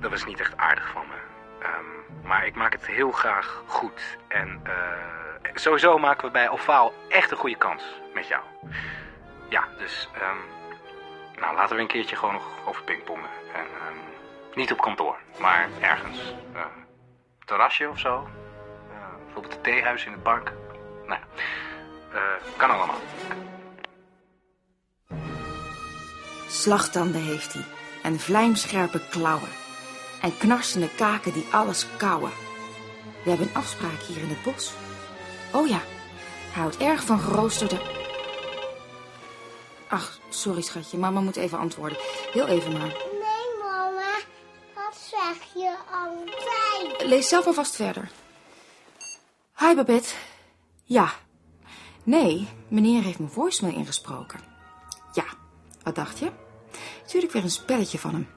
dat 0.00 0.10
was 0.10 0.24
niet 0.24 0.40
echt 0.40 0.56
aardig 0.56 0.88
van 0.88 1.06
me. 1.06 1.16
Ehm, 1.64 2.26
maar 2.28 2.46
ik 2.46 2.54
maak 2.54 2.72
het 2.72 2.86
heel 2.86 3.10
graag 3.10 3.62
goed. 3.66 4.16
En 4.28 4.60
eh, 4.64 5.50
sowieso 5.54 5.98
maken 5.98 6.26
we 6.26 6.30
bij 6.32 6.48
Ovaal 6.48 6.92
echt 7.08 7.30
een 7.30 7.36
goede 7.36 7.56
kans 7.56 7.84
met 8.14 8.28
jou. 8.28 8.42
Ja, 9.48 9.64
dus 9.78 10.08
nou, 11.40 11.56
laten 11.56 11.76
we 11.76 11.82
een 11.82 11.88
keertje 11.88 12.16
gewoon 12.16 12.34
nog 12.34 12.44
over 12.66 12.82
pingpongen. 12.84 13.30
En, 13.54 13.64
ehm, 13.64 13.96
niet 14.54 14.72
op 14.72 14.80
kantoor, 14.80 15.16
maar 15.38 15.68
ergens. 15.80 16.18
eh, 16.54 16.60
terrasje 17.44 17.88
of 17.88 17.98
zo. 17.98 18.28
Eh, 18.90 19.24
bijvoorbeeld 19.24 19.54
het 19.54 19.62
theehuis 19.62 20.04
in 20.04 20.12
het 20.12 20.22
park. 20.22 20.52
Nou, 21.06 21.20
eh, 22.12 22.20
kan 22.56 22.70
allemaal. 22.70 23.00
Slagtanden 26.48 27.22
heeft 27.22 27.52
hij. 27.52 27.64
En 28.02 28.18
vlijmscherpe 28.20 29.00
klauwen. 29.10 29.48
En 30.22 30.38
knarsende 30.38 30.88
kaken 30.96 31.32
die 31.32 31.46
alles 31.52 31.86
kauwen. 31.96 32.30
We 33.22 33.28
hebben 33.28 33.48
een 33.48 33.54
afspraak 33.54 34.00
hier 34.00 34.22
in 34.22 34.28
het 34.28 34.42
bos. 34.42 34.74
Oh 35.52 35.68
ja, 35.68 35.80
hij 36.52 36.62
houdt 36.62 36.76
erg 36.76 37.02
van 37.04 37.18
geroosterde... 37.18 38.04
Ach, 39.88 40.18
sorry 40.28 40.62
schatje, 40.62 40.98
mama 40.98 41.20
moet 41.20 41.36
even 41.36 41.58
antwoorden. 41.58 41.98
Heel 42.32 42.46
even 42.46 42.72
maar. 42.72 42.96
Nee, 43.12 43.62
mama. 43.62 44.18
Dat 44.74 44.96
zeg 44.96 45.52
je 45.54 45.76
altijd. 45.90 47.08
Lees 47.08 47.28
zelf 47.28 47.46
alvast 47.46 47.76
verder. 47.76 48.10
Hi, 49.58 49.74
Babette. 49.74 50.14
Ja. 50.84 51.12
Nee, 52.02 52.48
meneer 52.68 53.02
heeft 53.02 53.18
mijn 53.18 53.30
voicemail 53.30 53.76
ingesproken. 53.76 54.40
Ja, 55.12 55.24
wat 55.82 55.94
dacht 55.94 56.18
je? 56.18 56.30
Tuurlijk 57.06 57.32
weer 57.32 57.42
een 57.42 57.50
spelletje 57.50 57.98
van 57.98 58.12
hem. 58.12 58.28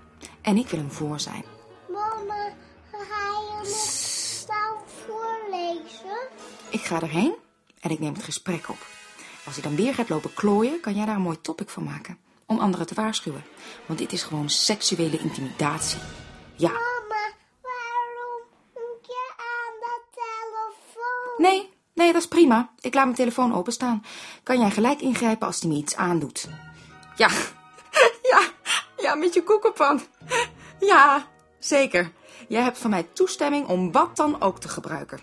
En 0.42 0.58
ik 0.58 0.68
wil 0.68 0.80
hem 0.80 0.92
voor 0.92 1.20
zijn. 1.20 1.46
Mama, 1.88 2.54
ga 2.92 3.40
je 3.40 3.60
me 3.64 4.46
nou 4.48 4.78
voorlezen? 5.06 6.28
Ik 6.70 6.82
ga 6.82 7.02
erheen 7.02 7.36
en 7.80 7.90
ik 7.90 8.00
neem 8.00 8.14
het 8.14 8.24
gesprek 8.24 8.70
op. 8.70 8.99
Als 9.50 9.58
hij 9.58 9.68
dan 9.68 9.86
weer 9.86 9.94
gaat 9.94 10.10
lopen 10.10 10.34
klooien, 10.34 10.80
kan 10.80 10.94
jij 10.94 11.06
daar 11.06 11.16
een 11.16 11.22
mooi 11.22 11.42
topic 11.42 11.70
van 11.70 11.84
maken. 11.84 12.18
Om 12.46 12.60
anderen 12.60 12.86
te 12.88 12.94
waarschuwen. 12.94 13.44
Want 13.86 14.00
dit 14.00 14.12
is 14.12 14.24
gewoon 14.24 14.50
seksuele 14.50 15.20
intimidatie. 15.20 16.00
Ja. 16.56 16.68
Mama, 16.68 17.34
waarom 17.62 18.42
moet 18.74 19.06
je 19.06 19.32
aan 19.38 19.74
de 19.80 20.02
telefoon? 20.12 21.42
Nee, 21.52 21.70
nee, 21.94 22.14
dat 22.14 22.22
is 22.22 22.28
prima. 22.28 22.74
Ik 22.80 22.94
laat 22.94 23.04
mijn 23.04 23.16
telefoon 23.16 23.54
openstaan. 23.54 24.04
Kan 24.44 24.60
jij 24.60 24.72
gelijk 24.72 25.02
ingrijpen 25.02 25.48
als 25.48 25.60
hij 25.60 25.70
me 25.70 25.76
iets 25.76 25.96
aandoet? 25.96 26.50
Ja, 27.16 27.30
ja, 28.32 28.42
ja, 28.98 29.16
met 29.16 29.34
je 29.34 29.44
koekenpan. 29.44 30.02
Ja, 30.80 31.28
zeker. 31.60 32.12
Jij 32.48 32.62
hebt 32.62 32.78
van 32.78 32.90
mij 32.90 33.04
toestemming 33.04 33.68
om 33.68 33.92
wat 33.92 34.16
dan 34.16 34.42
ook 34.42 34.60
te 34.60 34.70
gebruiken. 34.70 35.20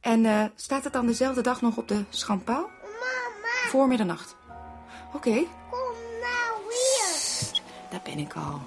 En 0.00 0.26
eh, 0.26 0.44
staat 0.54 0.84
het 0.84 0.92
dan 0.92 1.06
dezelfde 1.06 1.40
dag 1.40 1.60
nog 1.60 1.76
op 1.76 1.88
de 1.88 2.04
schandpaal? 2.08 2.73
Voor 3.74 3.88
middernacht. 3.88 4.36
Oké, 5.12 5.46
kom 5.70 5.94
nou 6.20 6.62
hier. 6.68 7.60
daar 7.90 8.00
ben 8.04 8.18
ik 8.18 8.34
al. 8.34 8.60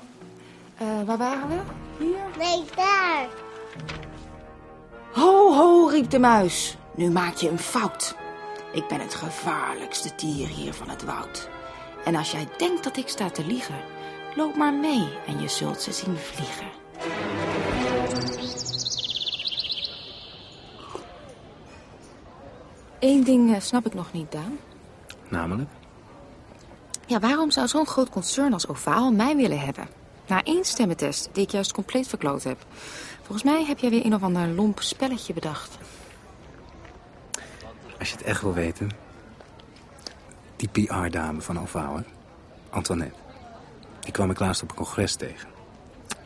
Eh, 0.77 1.03
waar 1.05 1.17
waren 1.17 1.49
we? 1.49 1.59
Hier? 1.97 2.19
Nee, 2.37 2.63
daar. 2.75 3.27
Ho, 5.11 5.53
ho, 5.53 5.87
riep 5.87 6.09
de 6.09 6.19
muis. 6.19 6.77
Nu 6.95 7.09
maak 7.09 7.35
je 7.35 7.49
een 7.49 7.59
fout. 7.59 8.15
Ik 8.73 8.87
ben 8.87 8.99
het 8.99 9.13
gevaarlijkste 9.15 10.11
dier 10.15 10.47
hier 10.47 10.73
van 10.73 10.89
het 10.89 11.03
woud. 11.03 11.49
En 12.05 12.15
als 12.15 12.31
jij 12.31 12.47
denkt 12.57 12.83
dat 12.83 12.97
ik 12.97 13.07
sta 13.07 13.29
te 13.29 13.45
liegen, 13.45 13.79
loop 14.35 14.55
maar 14.55 14.73
mee 14.73 15.07
en 15.27 15.41
je 15.41 15.47
zult 15.47 15.81
ze 15.81 15.91
zien 15.91 16.17
vliegen. 16.17 16.67
Eén 22.99 23.23
ding 23.23 23.55
eh, 23.55 23.61
snap 23.61 23.85
ik 23.85 23.93
nog 23.93 24.13
niet, 24.13 24.31
Daan. 24.31 24.57
Namelijk? 25.29 25.69
Ja, 27.05 27.19
waarom 27.19 27.51
zou 27.51 27.67
zo'n 27.67 27.87
groot 27.87 28.09
concern 28.09 28.53
als 28.53 28.67
Ovaal 28.67 29.11
mij 29.11 29.35
willen 29.35 29.59
hebben? 29.59 29.87
Na 30.27 30.43
één 30.43 30.65
stemmentest, 30.65 31.29
die 31.31 31.43
ik 31.43 31.51
juist 31.51 31.73
compleet 31.73 32.07
verkloot 32.07 32.43
heb. 32.43 32.65
Volgens 33.17 33.43
mij 33.43 33.65
heb 33.65 33.79
jij 33.79 33.89
weer 33.89 34.05
een 34.05 34.13
of 34.13 34.23
ander 34.23 34.47
lomp 34.47 34.79
spelletje 34.81 35.33
bedacht. 35.33 35.77
Als 37.99 38.09
je 38.09 38.15
het 38.15 38.25
echt 38.25 38.41
wil 38.41 38.53
weten. 38.53 38.89
Die 40.55 40.69
PR-dame 40.69 41.41
van 41.41 41.59
Ovouwen, 41.59 42.05
Antoinette. 42.69 43.19
Die 43.99 44.11
kwam 44.11 44.31
ik 44.31 44.39
laatst 44.39 44.63
op 44.63 44.69
een 44.69 44.75
congres 44.75 45.15
tegen. 45.15 45.49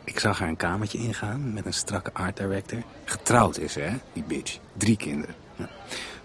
Ik 0.04 0.18
zag 0.18 0.38
haar 0.38 0.48
een 0.48 0.56
kamertje 0.56 0.98
ingaan 0.98 1.52
met 1.52 1.66
een 1.66 1.74
strakke 1.74 2.12
art 2.12 2.36
director. 2.36 2.82
Getrouwd 3.04 3.58
is 3.58 3.72
ze, 3.72 3.80
hè, 3.80 3.96
die 4.12 4.22
bitch. 4.22 4.58
Drie 4.76 4.96
kinderen. 4.96 5.34
Ja. 5.56 5.68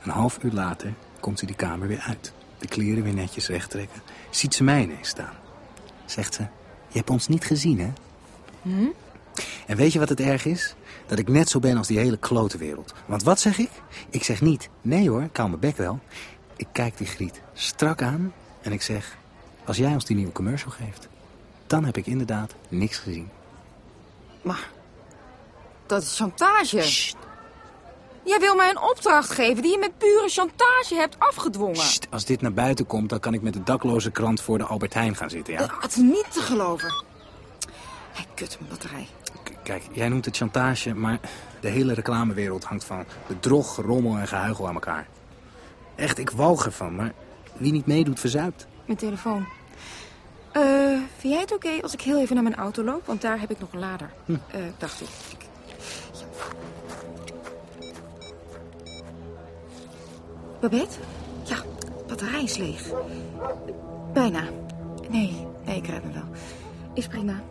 Een 0.04 0.12
half 0.12 0.44
uur 0.44 0.52
later 0.52 0.94
komt 1.20 1.40
ze 1.40 1.46
die 1.46 1.56
kamer 1.56 1.88
weer 1.88 2.00
uit. 2.00 2.34
De 2.60 2.68
kleren 2.68 3.04
weer 3.04 3.14
netjes 3.14 3.48
recht 3.48 3.70
trekken. 3.70 4.02
Ziet 4.30 4.54
ze 4.54 4.64
mij 4.64 4.82
ineens 4.82 5.10
staan. 5.10 5.34
Zegt 6.06 6.34
ze, 6.34 6.42
je 6.88 6.98
hebt 6.98 7.10
ons 7.10 7.28
niet 7.28 7.46
gezien, 7.46 7.80
hè? 7.80 7.92
En 9.66 9.78
weet 9.78 9.94
je 9.94 10.00
wat 10.00 10.10
het 10.10 10.20
erg 10.20 10.46
is? 10.46 10.76
Dat 11.06 11.20
ik 11.20 11.28
net 11.28 11.50
zo 11.50 11.60
ben 11.60 11.78
als 11.78 11.88
die 11.88 11.98
hele 11.98 12.18
klote 12.18 12.58
wereld. 12.58 12.94
Want 13.06 13.24
wat 13.24 13.40
zeg 13.40 13.58
ik? 13.58 13.70
Ik 14.10 14.24
zeg 14.24 14.42
niet, 14.42 14.70
nee 14.82 15.10
hoor, 15.10 15.24
ik 15.24 15.38
hou 15.38 15.50
mijn 15.50 15.62
bek 15.62 15.78
wel. 15.78 16.00
Ik 16.56 16.68
kijk 16.72 16.98
die 16.98 17.08
Griet 17.08 17.42
strak 17.54 18.02
aan 18.02 18.34
en 18.62 18.72
ik 18.72 18.82
zeg... 18.82 19.18
Als 19.68 19.78
jij 19.78 19.94
ons 19.94 20.06
die 20.06 20.16
nieuwe 20.16 20.32
commercial 20.32 20.72
geeft, 20.72 21.08
dan 21.66 21.86
heb 21.86 21.98
ik 21.98 22.06
inderdaad 22.08 22.56
niks 22.70 22.98
gezien. 22.98 23.30
Maar 24.42 24.70
dat 25.86 26.02
is 26.02 26.18
chantage. 26.18 27.14
Jij 28.28 28.40
wil 28.40 28.56
mij 28.56 28.70
een 28.70 28.82
opdracht 28.82 29.30
geven 29.32 29.62
die 29.62 29.72
je 29.72 29.78
met 29.78 29.98
pure 29.98 30.28
chantage 30.30 30.96
hebt 30.96 31.16
afgedwongen. 31.20 31.76
Sst, 31.76 32.08
als 32.10 32.26
dit 32.26 32.42
naar 32.42 32.54
buiten 32.54 32.86
komt, 32.86 33.10
dan 33.10 33.20
kan 33.20 33.34
ik 33.34 33.42
met 33.42 33.54
de 33.54 33.64
dakloze 33.64 34.12
krant 34.12 34.42
voor 34.42 34.58
de 34.58 34.64
Albert 34.64 34.94
Heijn 34.94 35.16
gaan 35.16 35.30
zitten, 35.30 35.54
ja? 35.54 35.60
Dat 35.82 35.90
is 35.90 35.96
niet 35.96 36.26
te 36.32 36.40
geloven. 36.42 36.90
Hé, 38.12 38.24
kut, 38.34 38.56
mijn 38.60 38.70
batterij. 38.72 39.08
K- 39.44 39.52
Kijk, 39.64 39.84
jij 39.92 40.10
noemt 40.10 40.26
het 40.26 40.38
chantage, 40.38 40.94
maar 40.94 41.20
de 41.60 41.68
hele 41.68 41.94
reclamewereld 41.94 42.64
hangt 42.64 42.84
van 42.84 43.06
bedrog, 43.28 43.76
rommel 43.76 44.18
en 44.18 44.28
gehuigel 44.28 44.68
aan 44.68 44.74
elkaar. 44.74 45.08
Echt, 45.96 46.18
ik 46.18 46.30
walg 46.30 46.66
ervan, 46.66 46.96
maar 46.96 47.14
wie 47.58 47.72
niet 47.72 47.86
meedoet, 47.86 48.20
verzuipt. 48.20 48.68
Mijn 48.86 48.98
telefoon. 48.98 49.48
Eh, 50.52 50.62
vind 51.18 51.34
jij 51.34 51.42
het 51.42 51.54
oké 51.54 51.70
als 51.82 51.94
ik 51.94 52.02
heel 52.02 52.20
even 52.20 52.36
naar 52.36 52.44
mijn 52.44 52.56
auto 52.56 52.84
loop? 52.84 53.06
Want 53.06 53.22
daar 53.22 53.40
heb 53.40 53.52
ik 53.52 53.60
nog 53.60 53.74
een 53.74 53.80
lader. 53.80 54.10
Eh, 54.28 54.60
dacht 54.78 55.02
ik. 55.02 55.08
Babette? 60.60 60.98
Ja, 61.44 61.58
batterij 62.08 62.44
is 62.44 62.58
leeg. 62.58 62.92
Bijna. 64.14 64.44
Nee, 65.10 65.48
nee, 65.66 65.78
ik 65.78 65.88
red 65.88 66.04
me 66.04 66.12
wel. 66.12 66.28
Is 66.94 67.08
prima. 67.08 67.42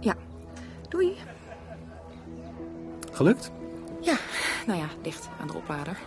Ja. 0.00 0.14
Doei. 0.88 1.16
Gelukt? 3.12 3.50
Ja, 4.00 4.16
nou 4.66 4.78
ja, 4.78 4.88
dicht 5.02 5.28
aan 5.40 5.46
de 5.46 5.54
oplader. 5.54 5.98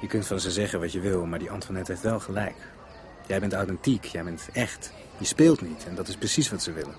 Je 0.00 0.06
kunt 0.06 0.26
van 0.26 0.40
ze 0.40 0.50
zeggen 0.50 0.80
wat 0.80 0.92
je 0.92 1.00
wil, 1.00 1.26
maar 1.26 1.38
die 1.38 1.50
Antoinette 1.50 1.90
heeft 1.92 2.04
wel 2.04 2.20
gelijk. 2.20 2.56
Jij 3.26 3.40
bent 3.40 3.52
authentiek, 3.52 4.04
jij 4.04 4.24
bent 4.24 4.48
echt. 4.52 4.92
Je 5.18 5.24
speelt 5.24 5.60
niet 5.60 5.86
en 5.88 5.94
dat 5.94 6.08
is 6.08 6.16
precies 6.16 6.50
wat 6.50 6.62
ze 6.62 6.72
willen. 6.72 6.94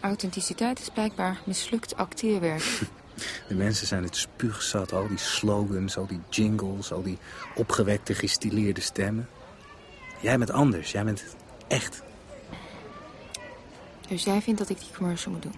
Authenticiteit 0.00 0.80
is 0.80 0.88
blijkbaar 0.88 1.40
mislukt 1.44 1.96
acteerwerk. 1.96 2.62
De 3.48 3.54
mensen 3.54 3.86
zijn 3.86 4.02
het 4.02 4.16
spuugzat, 4.16 4.92
al 4.92 5.08
die 5.08 5.18
slogans, 5.18 5.96
al 5.96 6.06
die 6.06 6.20
jingles, 6.28 6.92
al 6.92 7.02
die 7.02 7.18
opgewekte, 7.54 8.14
gestileerde 8.14 8.80
stemmen. 8.80 9.28
Jij 10.20 10.38
bent 10.38 10.50
anders, 10.50 10.92
jij 10.92 11.04
bent 11.04 11.24
echt. 11.68 12.02
Dus 14.08 14.24
jij 14.24 14.42
vindt 14.42 14.58
dat 14.58 14.68
ik 14.68 14.78
die 14.78 14.88
commercial 14.96 15.32
moet 15.32 15.42
doen? 15.42 15.54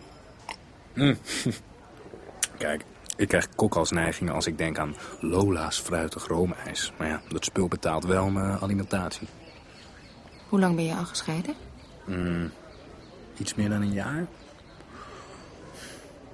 Kijk, 2.59 2.85
ik 3.17 3.29
krijg 3.29 3.49
kokhalsneigingen 3.55 4.35
als 4.35 4.47
ik 4.47 4.59
denk 4.59 4.79
aan 4.79 4.97
Lola's 5.21 5.81
fruitig 5.81 6.27
roomijs. 6.27 6.93
Maar 6.99 7.09
ja, 7.09 7.23
dat 7.29 7.45
spul 7.45 7.69
betaalt 7.69 8.05
wel 8.05 8.31
mijn 8.31 8.59
alimentatie. 8.59 9.29
Hoe 10.49 10.61
lang 10.61 10.77
ben 10.77 10.85
je 10.85 10.95
al 10.95 11.05
gescheiden? 11.05 11.55
Iets 13.39 13.55
meer 13.55 13.69
dan 13.69 13.83
een 13.83 13.93
jaar. 13.93 14.27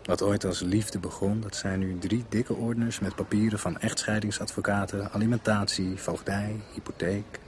Wat 0.08 0.22
ooit 0.22 0.44
als 0.44 0.60
liefde 0.60 0.98
begon, 0.98 1.40
dat 1.40 1.56
zijn 1.56 1.78
nu 1.78 1.98
drie 1.98 2.24
dikke 2.28 2.54
ordners 2.54 3.00
met 3.00 3.14
papieren 3.14 3.58
van 3.58 3.78
echtscheidingsadvocaten, 3.78 5.12
alimentatie, 5.12 5.96
voogdij, 5.96 6.60
hypotheek. 6.74 7.38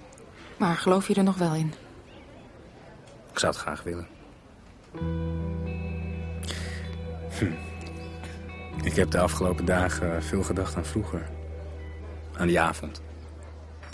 Maar 0.56 0.76
geloof 0.76 1.08
je 1.08 1.14
er 1.14 1.22
nog 1.22 1.36
wel 1.36 1.54
in? 1.54 1.72
Ik 3.32 3.38
zou 3.38 3.52
het 3.52 3.60
graag 3.60 3.82
willen. 3.82 4.06
Hm. 7.38 7.52
Ik 8.82 8.94
heb 8.94 9.10
de 9.10 9.18
afgelopen 9.18 9.64
dagen 9.64 10.22
veel 10.22 10.42
gedacht 10.42 10.76
aan 10.76 10.86
vroeger. 10.86 11.28
Aan 12.36 12.46
die 12.46 12.60
avond. 12.60 13.02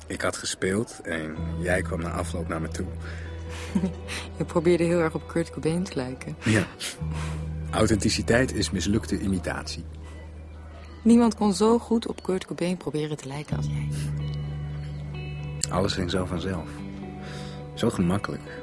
Ik 0.07 0.21
had 0.21 0.37
gespeeld 0.37 1.01
en 1.03 1.37
jij 1.59 1.83
kwam 1.83 2.01
na 2.01 2.11
afloop 2.11 2.49
naar 2.49 2.61
me 2.61 2.69
toe. 2.69 2.87
Je 4.39 4.45
probeerde 4.45 4.85
heel 4.85 5.01
erg 5.01 5.15
op 5.15 5.29
Kurt 5.29 5.51
Cobain 5.51 5.83
te 5.83 5.95
lijken. 5.95 6.37
Ja. 6.45 6.67
Authenticiteit 7.71 8.55
is 8.55 8.71
mislukte 8.71 9.21
imitatie. 9.21 9.85
Niemand 11.03 11.35
kon 11.35 11.55
zo 11.55 11.79
goed 11.79 12.07
op 12.07 12.23
Kurt 12.23 12.47
Cobain 12.47 12.77
proberen 12.77 13.17
te 13.17 13.29
lijken 13.29 13.57
als 13.57 13.67
jij. 13.67 13.89
Alles 15.71 15.93
ging 15.93 16.11
zo 16.11 16.25
vanzelf. 16.25 16.69
Zo 17.75 17.91
gemakkelijk. 17.91 18.61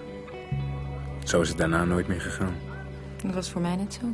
Zo 1.24 1.42
is 1.42 1.50
het 1.50 1.58
daarna 1.58 1.84
nooit 1.84 2.08
meer 2.08 2.22
gegaan. 2.22 2.56
Dat 3.24 3.34
was 3.34 3.50
voor 3.50 3.62
mij 3.62 3.76
net 3.76 3.94
zo. 4.02 4.06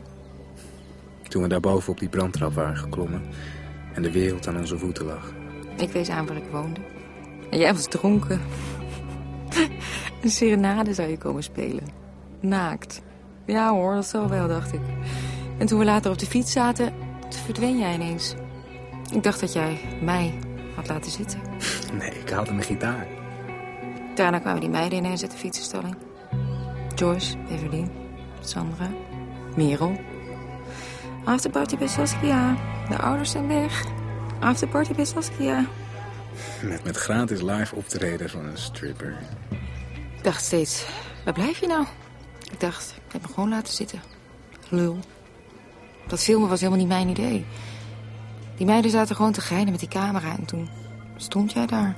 Toen 1.28 1.41
we 1.41 1.47
daarboven 1.47 1.91
op 1.91 1.99
die 1.99 2.10
brandtrap 2.10 2.54
waren 2.54 2.78
geklommen... 2.78 3.21
en 3.93 4.02
de 4.02 4.12
wereld 4.12 4.47
aan 4.47 4.58
onze 4.58 4.78
voeten 4.78 5.06
lag. 5.06 5.34
Ik 5.78 5.91
wees 5.91 6.10
aan 6.10 6.25
waar 6.25 6.38
ik 6.38 6.49
woonde. 6.52 6.80
En 7.49 7.58
jij 7.60 7.73
was 7.73 7.88
dronken. 7.88 8.41
Een 10.21 10.30
serenade 10.30 10.93
zou 10.93 11.10
je 11.10 11.17
komen 11.17 11.43
spelen. 11.43 11.84
Naakt. 12.39 13.02
Ja 13.50 13.70
hoor, 13.70 13.94
dat 13.94 14.06
zal 14.06 14.30
wel, 14.30 14.48
dacht 14.48 14.74
ik. 14.74 14.82
En 15.58 15.68
toen 15.68 15.80
we 15.80 15.86
later 15.86 16.12
op 16.12 16.18
de 16.18 16.26
fiets 16.26 16.52
zaten, 16.52 16.94
verdween 17.30 17.78
jij 17.78 17.94
ineens. 17.94 18.36
Ik 19.12 19.24
dacht 19.24 19.40
dat 19.40 19.54
jij 19.54 19.80
mij 20.02 20.40
had 20.76 20.88
laten 20.88 21.12
zitten. 21.12 21.40
Nee, 22.00 22.12
ik 22.12 22.30
haalde 22.30 22.52
mijn 22.52 22.64
gitaar. 22.64 23.08
Daarna 24.16 24.40
kwamen 24.40 24.60
die 24.60 24.70
meiden 24.70 24.98
ineens 24.98 25.22
uit 25.22 25.32
de 25.32 25.38
fietsenstalling. 25.38 25.96
Joyce, 26.96 27.38
Evelien, 27.50 27.92
Sandra, 28.40 28.90
Merel. 29.56 30.00
Afterparty 31.24 31.78
bij 31.78 31.88
Saskia. 31.88 32.56
De 32.90 32.98
ouders 32.98 33.32
zijn 33.32 33.48
weg. 33.48 33.86
Afterparty 34.40 34.94
bij 34.94 35.06
Saskia. 35.06 35.66
Met, 36.64 36.84
met 36.84 36.98
gratis 36.98 37.42
live 37.42 37.76
optreden 37.76 38.30
van 38.30 38.46
een 38.46 38.58
stripper. 38.58 39.18
Ik 40.18 40.24
dacht 40.24 40.44
steeds, 40.44 40.86
waar 41.26 41.34
blijf 41.34 41.58
je 41.60 41.68
nou? 41.68 41.86
Ik 42.52 42.60
dacht, 42.60 42.94
ik 43.08 43.12
heb 43.12 43.22
me 43.22 43.28
gewoon 43.28 43.50
laten 43.50 43.74
zitten. 43.74 44.00
Lul. 44.70 44.98
Dat 46.08 46.24
filmen 46.24 46.50
was 46.50 46.60
helemaal 46.60 46.80
niet 46.80 46.90
mijn 46.90 47.10
idee. 47.10 47.46
Die 48.56 48.66
meiden 48.66 48.92
zaten 48.92 49.16
gewoon 49.16 49.32
te 49.32 49.42
geinen 49.42 49.72
met 49.72 49.80
die 49.80 49.90
camera. 49.90 50.32
En 50.38 50.46
toen 50.46 50.70
stond 51.16 51.52
jij 51.52 51.66
daar. 51.66 51.96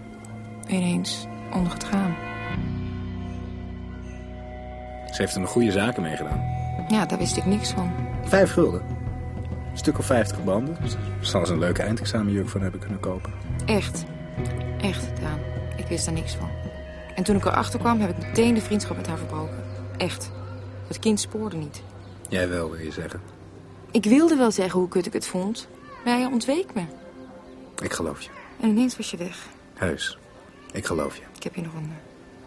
Ineens 0.67 1.25
onder 1.53 1.73
het 1.73 1.83
raam. 1.83 2.15
Ze 5.11 5.21
heeft 5.21 5.33
er 5.33 5.41
nog 5.41 5.49
goede 5.49 5.71
zaken 5.71 6.01
mee 6.01 6.15
gedaan. 6.15 6.41
Ja, 6.87 7.05
daar 7.05 7.17
wist 7.17 7.37
ik 7.37 7.45
niks 7.45 7.69
van. 7.69 7.91
Vijf 8.23 8.51
gulden. 8.51 8.81
Een 9.71 9.77
stuk 9.77 9.97
of 9.97 10.05
vijftig 10.05 10.43
banden. 10.43 10.77
Zal 11.19 11.45
ze 11.45 11.53
een 11.53 11.59
leuke 11.59 11.81
eindexamenjurk 11.81 12.49
van 12.49 12.61
hebben 12.61 12.79
kunnen 12.79 12.99
kopen. 12.99 13.33
Echt. 13.65 14.03
Echt, 14.81 15.21
Daan. 15.21 15.39
Ik 15.75 15.87
wist 15.87 16.05
daar 16.05 16.13
niks 16.13 16.35
van. 16.35 16.49
En 17.15 17.23
toen 17.23 17.35
ik 17.35 17.45
erachter 17.45 17.79
kwam, 17.79 17.99
heb 17.99 18.09
ik 18.09 18.27
meteen 18.27 18.53
de 18.53 18.61
vriendschap 18.61 18.97
met 18.97 19.07
haar 19.07 19.17
verbroken. 19.17 19.63
Echt. 19.97 20.31
Het 20.91 20.99
kind 20.99 21.19
spoorde 21.19 21.55
niet. 21.57 21.81
Jij 22.29 22.49
wel, 22.49 22.71
wil 22.71 22.79
je 22.79 22.91
zeggen. 22.91 23.21
Ik 23.91 24.03
wilde 24.05 24.35
wel 24.35 24.51
zeggen 24.51 24.79
hoe 24.79 24.89
kut 24.89 25.05
ik 25.05 25.13
het 25.13 25.27
vond. 25.27 25.67
Maar 26.05 26.17
hij 26.17 26.25
ontweek 26.25 26.73
me. 26.73 26.81
Ik 27.83 27.93
geloof 27.93 28.21
je. 28.21 28.29
En 28.61 28.69
ineens 28.69 28.97
was 28.97 29.11
je 29.11 29.17
weg. 29.17 29.47
Heus. 29.73 30.17
Ik 30.71 30.85
geloof 30.85 31.15
je. 31.15 31.21
Ik 31.35 31.43
heb 31.43 31.55
je 31.55 31.61
nog 31.61 31.73
een 31.73 31.91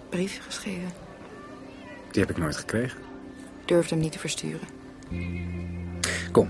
briefje 0.09 0.40
geschreven. 0.40 0.92
Die 2.11 2.20
heb 2.22 2.30
ik 2.30 2.37
nooit 2.37 2.57
gekregen. 2.57 2.98
Ik 3.61 3.68
durfde 3.68 3.94
hem 3.94 4.02
niet 4.02 4.12
te 4.12 4.18
versturen. 4.18 4.68
Kom. 6.33 6.48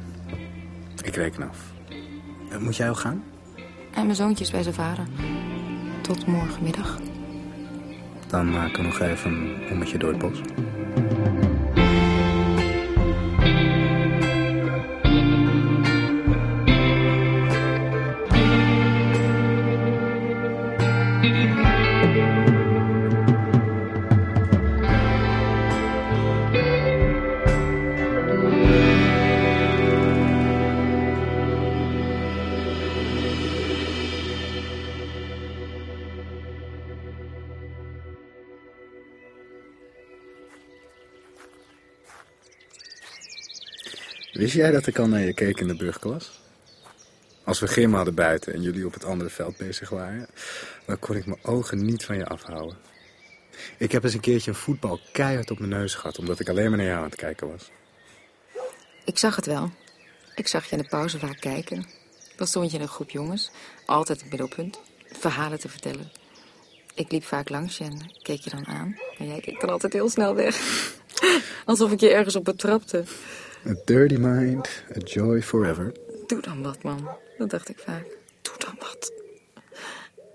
Ik 1.02 1.14
reken 1.16 1.48
af. 1.48 1.58
Eh, 2.50 2.58
Moet 2.58 2.76
jij 2.76 2.88
al 2.88 2.94
gaan? 2.94 3.24
En 3.94 4.04
mijn 4.04 4.16
zoontje 4.16 4.44
is 4.44 4.50
bij 4.50 4.62
zijn 4.62 4.74
vader. 4.74 5.04
Tot 6.02 6.26
morgenmiddag. 6.26 6.98
dan 8.26 8.50
maken 8.50 8.76
we 8.76 8.82
nog 8.82 9.00
even 9.00 9.30
een 9.32 9.68
ommetje 9.70 9.98
door 9.98 10.10
het 10.10 10.18
bos. 10.18 10.40
Wist 44.54 44.66
jij 44.66 44.74
dat 44.74 44.86
ik 44.86 44.98
al 44.98 45.08
naar 45.08 45.20
je 45.20 45.34
keek 45.34 45.60
in 45.60 45.68
de 45.68 45.76
brugklas? 45.76 46.40
Als 47.44 47.60
we 47.60 47.66
gym 47.66 47.94
hadden 47.94 48.14
buiten 48.14 48.52
en 48.52 48.62
jullie 48.62 48.86
op 48.86 48.92
het 48.92 49.04
andere 49.04 49.30
veld 49.30 49.56
bezig 49.56 49.88
waren, 49.88 50.26
dan 50.86 50.98
kon 50.98 51.16
ik 51.16 51.26
mijn 51.26 51.44
ogen 51.44 51.84
niet 51.84 52.04
van 52.04 52.16
je 52.16 52.26
afhouden. 52.26 52.76
Ik 53.78 53.92
heb 53.92 54.04
eens 54.04 54.14
een 54.14 54.20
keertje 54.20 54.50
een 54.50 54.56
voetbal 54.56 55.00
keihard 55.12 55.50
op 55.50 55.58
mijn 55.58 55.70
neus 55.70 55.94
gehad, 55.94 56.18
omdat 56.18 56.40
ik 56.40 56.48
alleen 56.48 56.68
maar 56.68 56.76
naar 56.76 56.86
jou 56.86 56.98
aan 56.98 57.04
het 57.04 57.14
kijken 57.14 57.48
was. 57.50 57.70
Ik 59.04 59.18
zag 59.18 59.36
het 59.36 59.46
wel. 59.46 59.70
Ik 60.34 60.48
zag 60.48 60.64
je 60.64 60.76
in 60.76 60.82
de 60.82 60.88
pauze 60.88 61.18
vaak 61.18 61.40
kijken. 61.40 61.86
Dan 62.36 62.46
stond 62.46 62.70
je 62.70 62.76
in 62.76 62.82
een 62.82 62.88
groep 62.88 63.10
jongens, 63.10 63.50
altijd 63.86 64.20
het 64.20 64.30
middelpunt, 64.30 64.80
verhalen 65.12 65.60
te 65.60 65.68
vertellen. 65.68 66.10
Ik 66.94 67.12
liep 67.12 67.24
vaak 67.24 67.48
langs 67.48 67.78
je 67.78 67.84
en 67.84 68.12
keek 68.22 68.40
je 68.40 68.50
dan 68.50 68.66
aan. 68.66 68.98
En 69.18 69.26
jij 69.26 69.40
keek 69.40 69.60
dan 69.60 69.70
altijd 69.70 69.92
heel 69.92 70.08
snel 70.08 70.34
weg. 70.34 70.56
Alsof 71.64 71.92
ik 71.92 72.00
je 72.00 72.10
ergens 72.10 72.36
op 72.36 72.44
betrapte. 72.44 73.04
A 73.66 73.74
dirty 73.84 74.16
mind, 74.16 74.82
a 74.96 74.98
joy 74.98 75.42
forever. 75.42 75.92
Doe 76.26 76.40
dan 76.40 76.62
wat, 76.62 76.82
man. 76.82 77.08
Dat 77.38 77.50
dacht 77.50 77.68
ik 77.68 77.78
vaak. 77.78 78.06
Doe 78.42 78.54
dan 78.58 78.76
wat. 78.78 79.12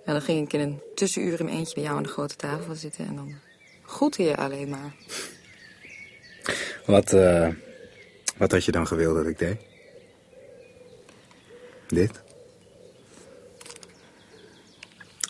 En 0.06 0.13
dan 0.13 0.22
ging 0.22 0.46
ik 0.46 0.54
in 0.54 0.60
een 0.60 0.82
tussenuur 0.96 1.39
in 1.39 1.46
mijn 1.46 1.58
eentje 1.58 1.74
bij 1.74 1.84
jou 1.84 1.98
aan 1.98 2.04
de 2.04 2.10
grote 2.10 2.36
tafel 2.36 2.76
zitten. 2.76 3.06
En 3.06 3.15
dan 3.15 3.34
groette 3.84 4.24
je 4.24 4.38
alleen 4.38 4.70
maar. 4.70 4.96
Wat, 6.86 7.13
eh, 7.13 7.50
wat 8.38 8.52
had 8.52 8.65
je 8.65 8.72
dan 8.72 8.88
gewild 8.88 9.15
dat 9.15 9.26
ik 9.26 9.39
deed? 9.39 9.58
Dit? 11.88 12.22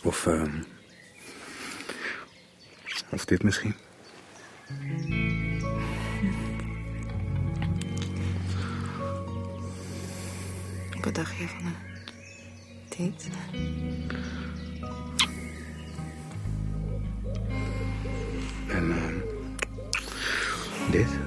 Of, 0.04 0.26
ehm, 0.26 0.62
of 3.10 3.24
dit 3.24 3.42
misschien? 3.42 3.74
Wat 11.00 11.14
dacht 11.14 11.36
je 11.36 11.46
van 11.48 11.74
date? 12.88 13.28
En 18.68 18.92
ehm, 18.92 19.14
dit? 20.90 21.08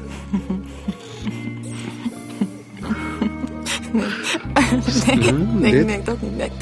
Nee, 5.06 5.32
nee, 5.32 5.72
dit? 5.72 5.86
nee, 5.86 6.02
dat 6.02 6.22
niet. 6.22 6.38
Nee. 6.38 6.46
Ik 6.46 6.54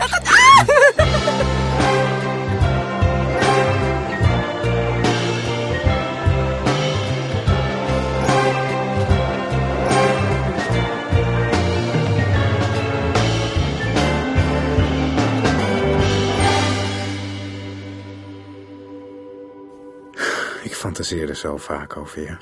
fantaseerde 21.12 21.36
zo 21.36 21.58
vaak 21.58 21.98
over 21.98 22.22
je. 22.22 22.38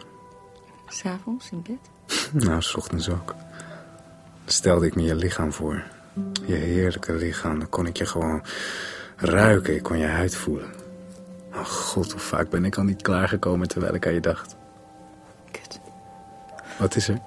S'avonds 0.87 1.51
in 1.51 1.61
bed? 1.61 1.89
Nou, 2.45 2.61
s 2.61 2.75
ochtends 2.75 3.09
ook. 3.09 3.35
Dan 4.43 4.53
stelde 4.53 4.85
ik 4.85 4.95
me 4.95 5.01
je 5.01 5.15
lichaam 5.15 5.53
voor. 5.53 5.83
Je 6.45 6.53
heerlijke 6.53 7.13
lichaam. 7.13 7.59
Dan 7.59 7.69
kon 7.69 7.85
ik 7.85 7.97
je 7.97 8.05
gewoon 8.05 8.43
ruiken. 9.15 9.75
Ik 9.75 9.83
kon 9.83 9.97
je 9.97 10.05
huid 10.05 10.35
voelen. 10.35 10.69
Oh 11.53 11.65
god, 11.65 12.11
hoe 12.11 12.21
vaak 12.21 12.49
ben 12.49 12.65
ik 12.65 12.77
al 12.77 12.83
niet 12.83 13.01
klaargekomen 13.01 13.67
terwijl 13.67 13.93
ik 13.93 14.07
aan 14.07 14.13
je 14.13 14.19
dacht. 14.19 14.55
Kut. 15.51 15.79
Wat 16.79 16.95
is 16.95 17.07
er? 17.07 17.19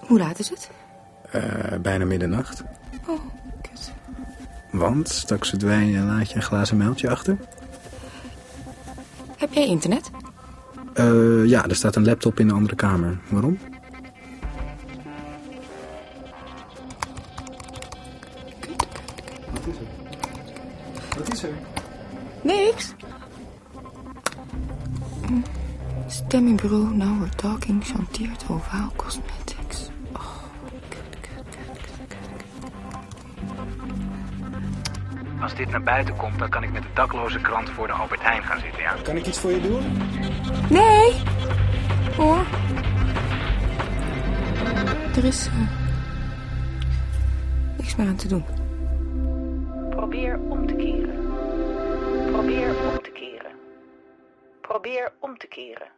Hoe 0.00 0.18
laat 0.18 0.38
is 0.38 0.48
het? 0.48 0.70
Eh, 1.30 1.78
bijna 1.80 2.04
middernacht. 2.04 2.62
Oh, 3.06 3.20
kut. 3.62 3.92
Want 4.70 5.08
straks 5.08 5.48
verdwijn 5.48 5.88
je 5.88 5.96
en 5.96 6.06
laat 6.06 6.30
je 6.30 6.36
een 6.36 6.42
glazen 6.42 6.76
mijltje 6.76 7.10
achter. 7.10 7.38
Heb 9.36 9.52
jij 9.52 9.66
internet? 9.66 10.10
Eh, 10.98 11.44
ja, 11.44 11.68
er 11.68 11.74
staat 11.74 11.96
een 11.96 12.04
laptop 12.04 12.40
in 12.40 12.46
de 12.46 12.54
andere 12.54 12.76
kamer. 12.76 13.18
Waarom? 13.28 13.58
Wat 19.52 19.66
is 19.66 19.76
er? 19.76 19.86
Wat 21.18 21.32
is 21.32 21.42
er? 21.42 21.50
Niks. 22.42 22.94
Hm. 25.26 25.40
Stemmingbureau 26.06 26.94
Now 26.94 27.18
We're 27.18 27.34
Talking 27.36 27.84
chanteert 27.84 28.44
Ovaal 28.48 28.92
Cosmetics. 28.96 29.47
Buiten 35.88 36.16
komt, 36.16 36.38
dan 36.38 36.48
kan 36.48 36.62
ik 36.62 36.72
met 36.72 36.82
de 36.82 36.88
dakloze 36.94 37.40
krant 37.40 37.70
voor 37.70 37.86
de 37.86 37.92
Albert 37.92 38.22
Heijn 38.22 38.42
gaan 38.42 38.60
zitten, 38.60 38.82
ja? 38.82 38.94
Kan 39.02 39.16
ik 39.16 39.26
iets 39.26 39.40
voor 39.40 39.50
je 39.50 39.60
doen? 39.60 39.82
Nee! 40.68 41.22
Hoor. 42.16 42.44
Er 45.16 45.24
is 45.24 45.46
eh, 45.46 45.52
niks 47.76 47.96
meer 47.96 48.06
aan 48.06 48.16
te 48.16 48.28
doen. 48.28 48.44
Probeer 49.90 50.38
om 50.48 50.66
te 50.66 50.74
keren. 50.74 51.26
Probeer 52.32 52.68
om 52.68 53.02
te 53.02 53.10
keren. 53.10 53.52
Probeer 54.60 55.12
om 55.18 55.38
te 55.38 55.46
keren. 55.46 55.97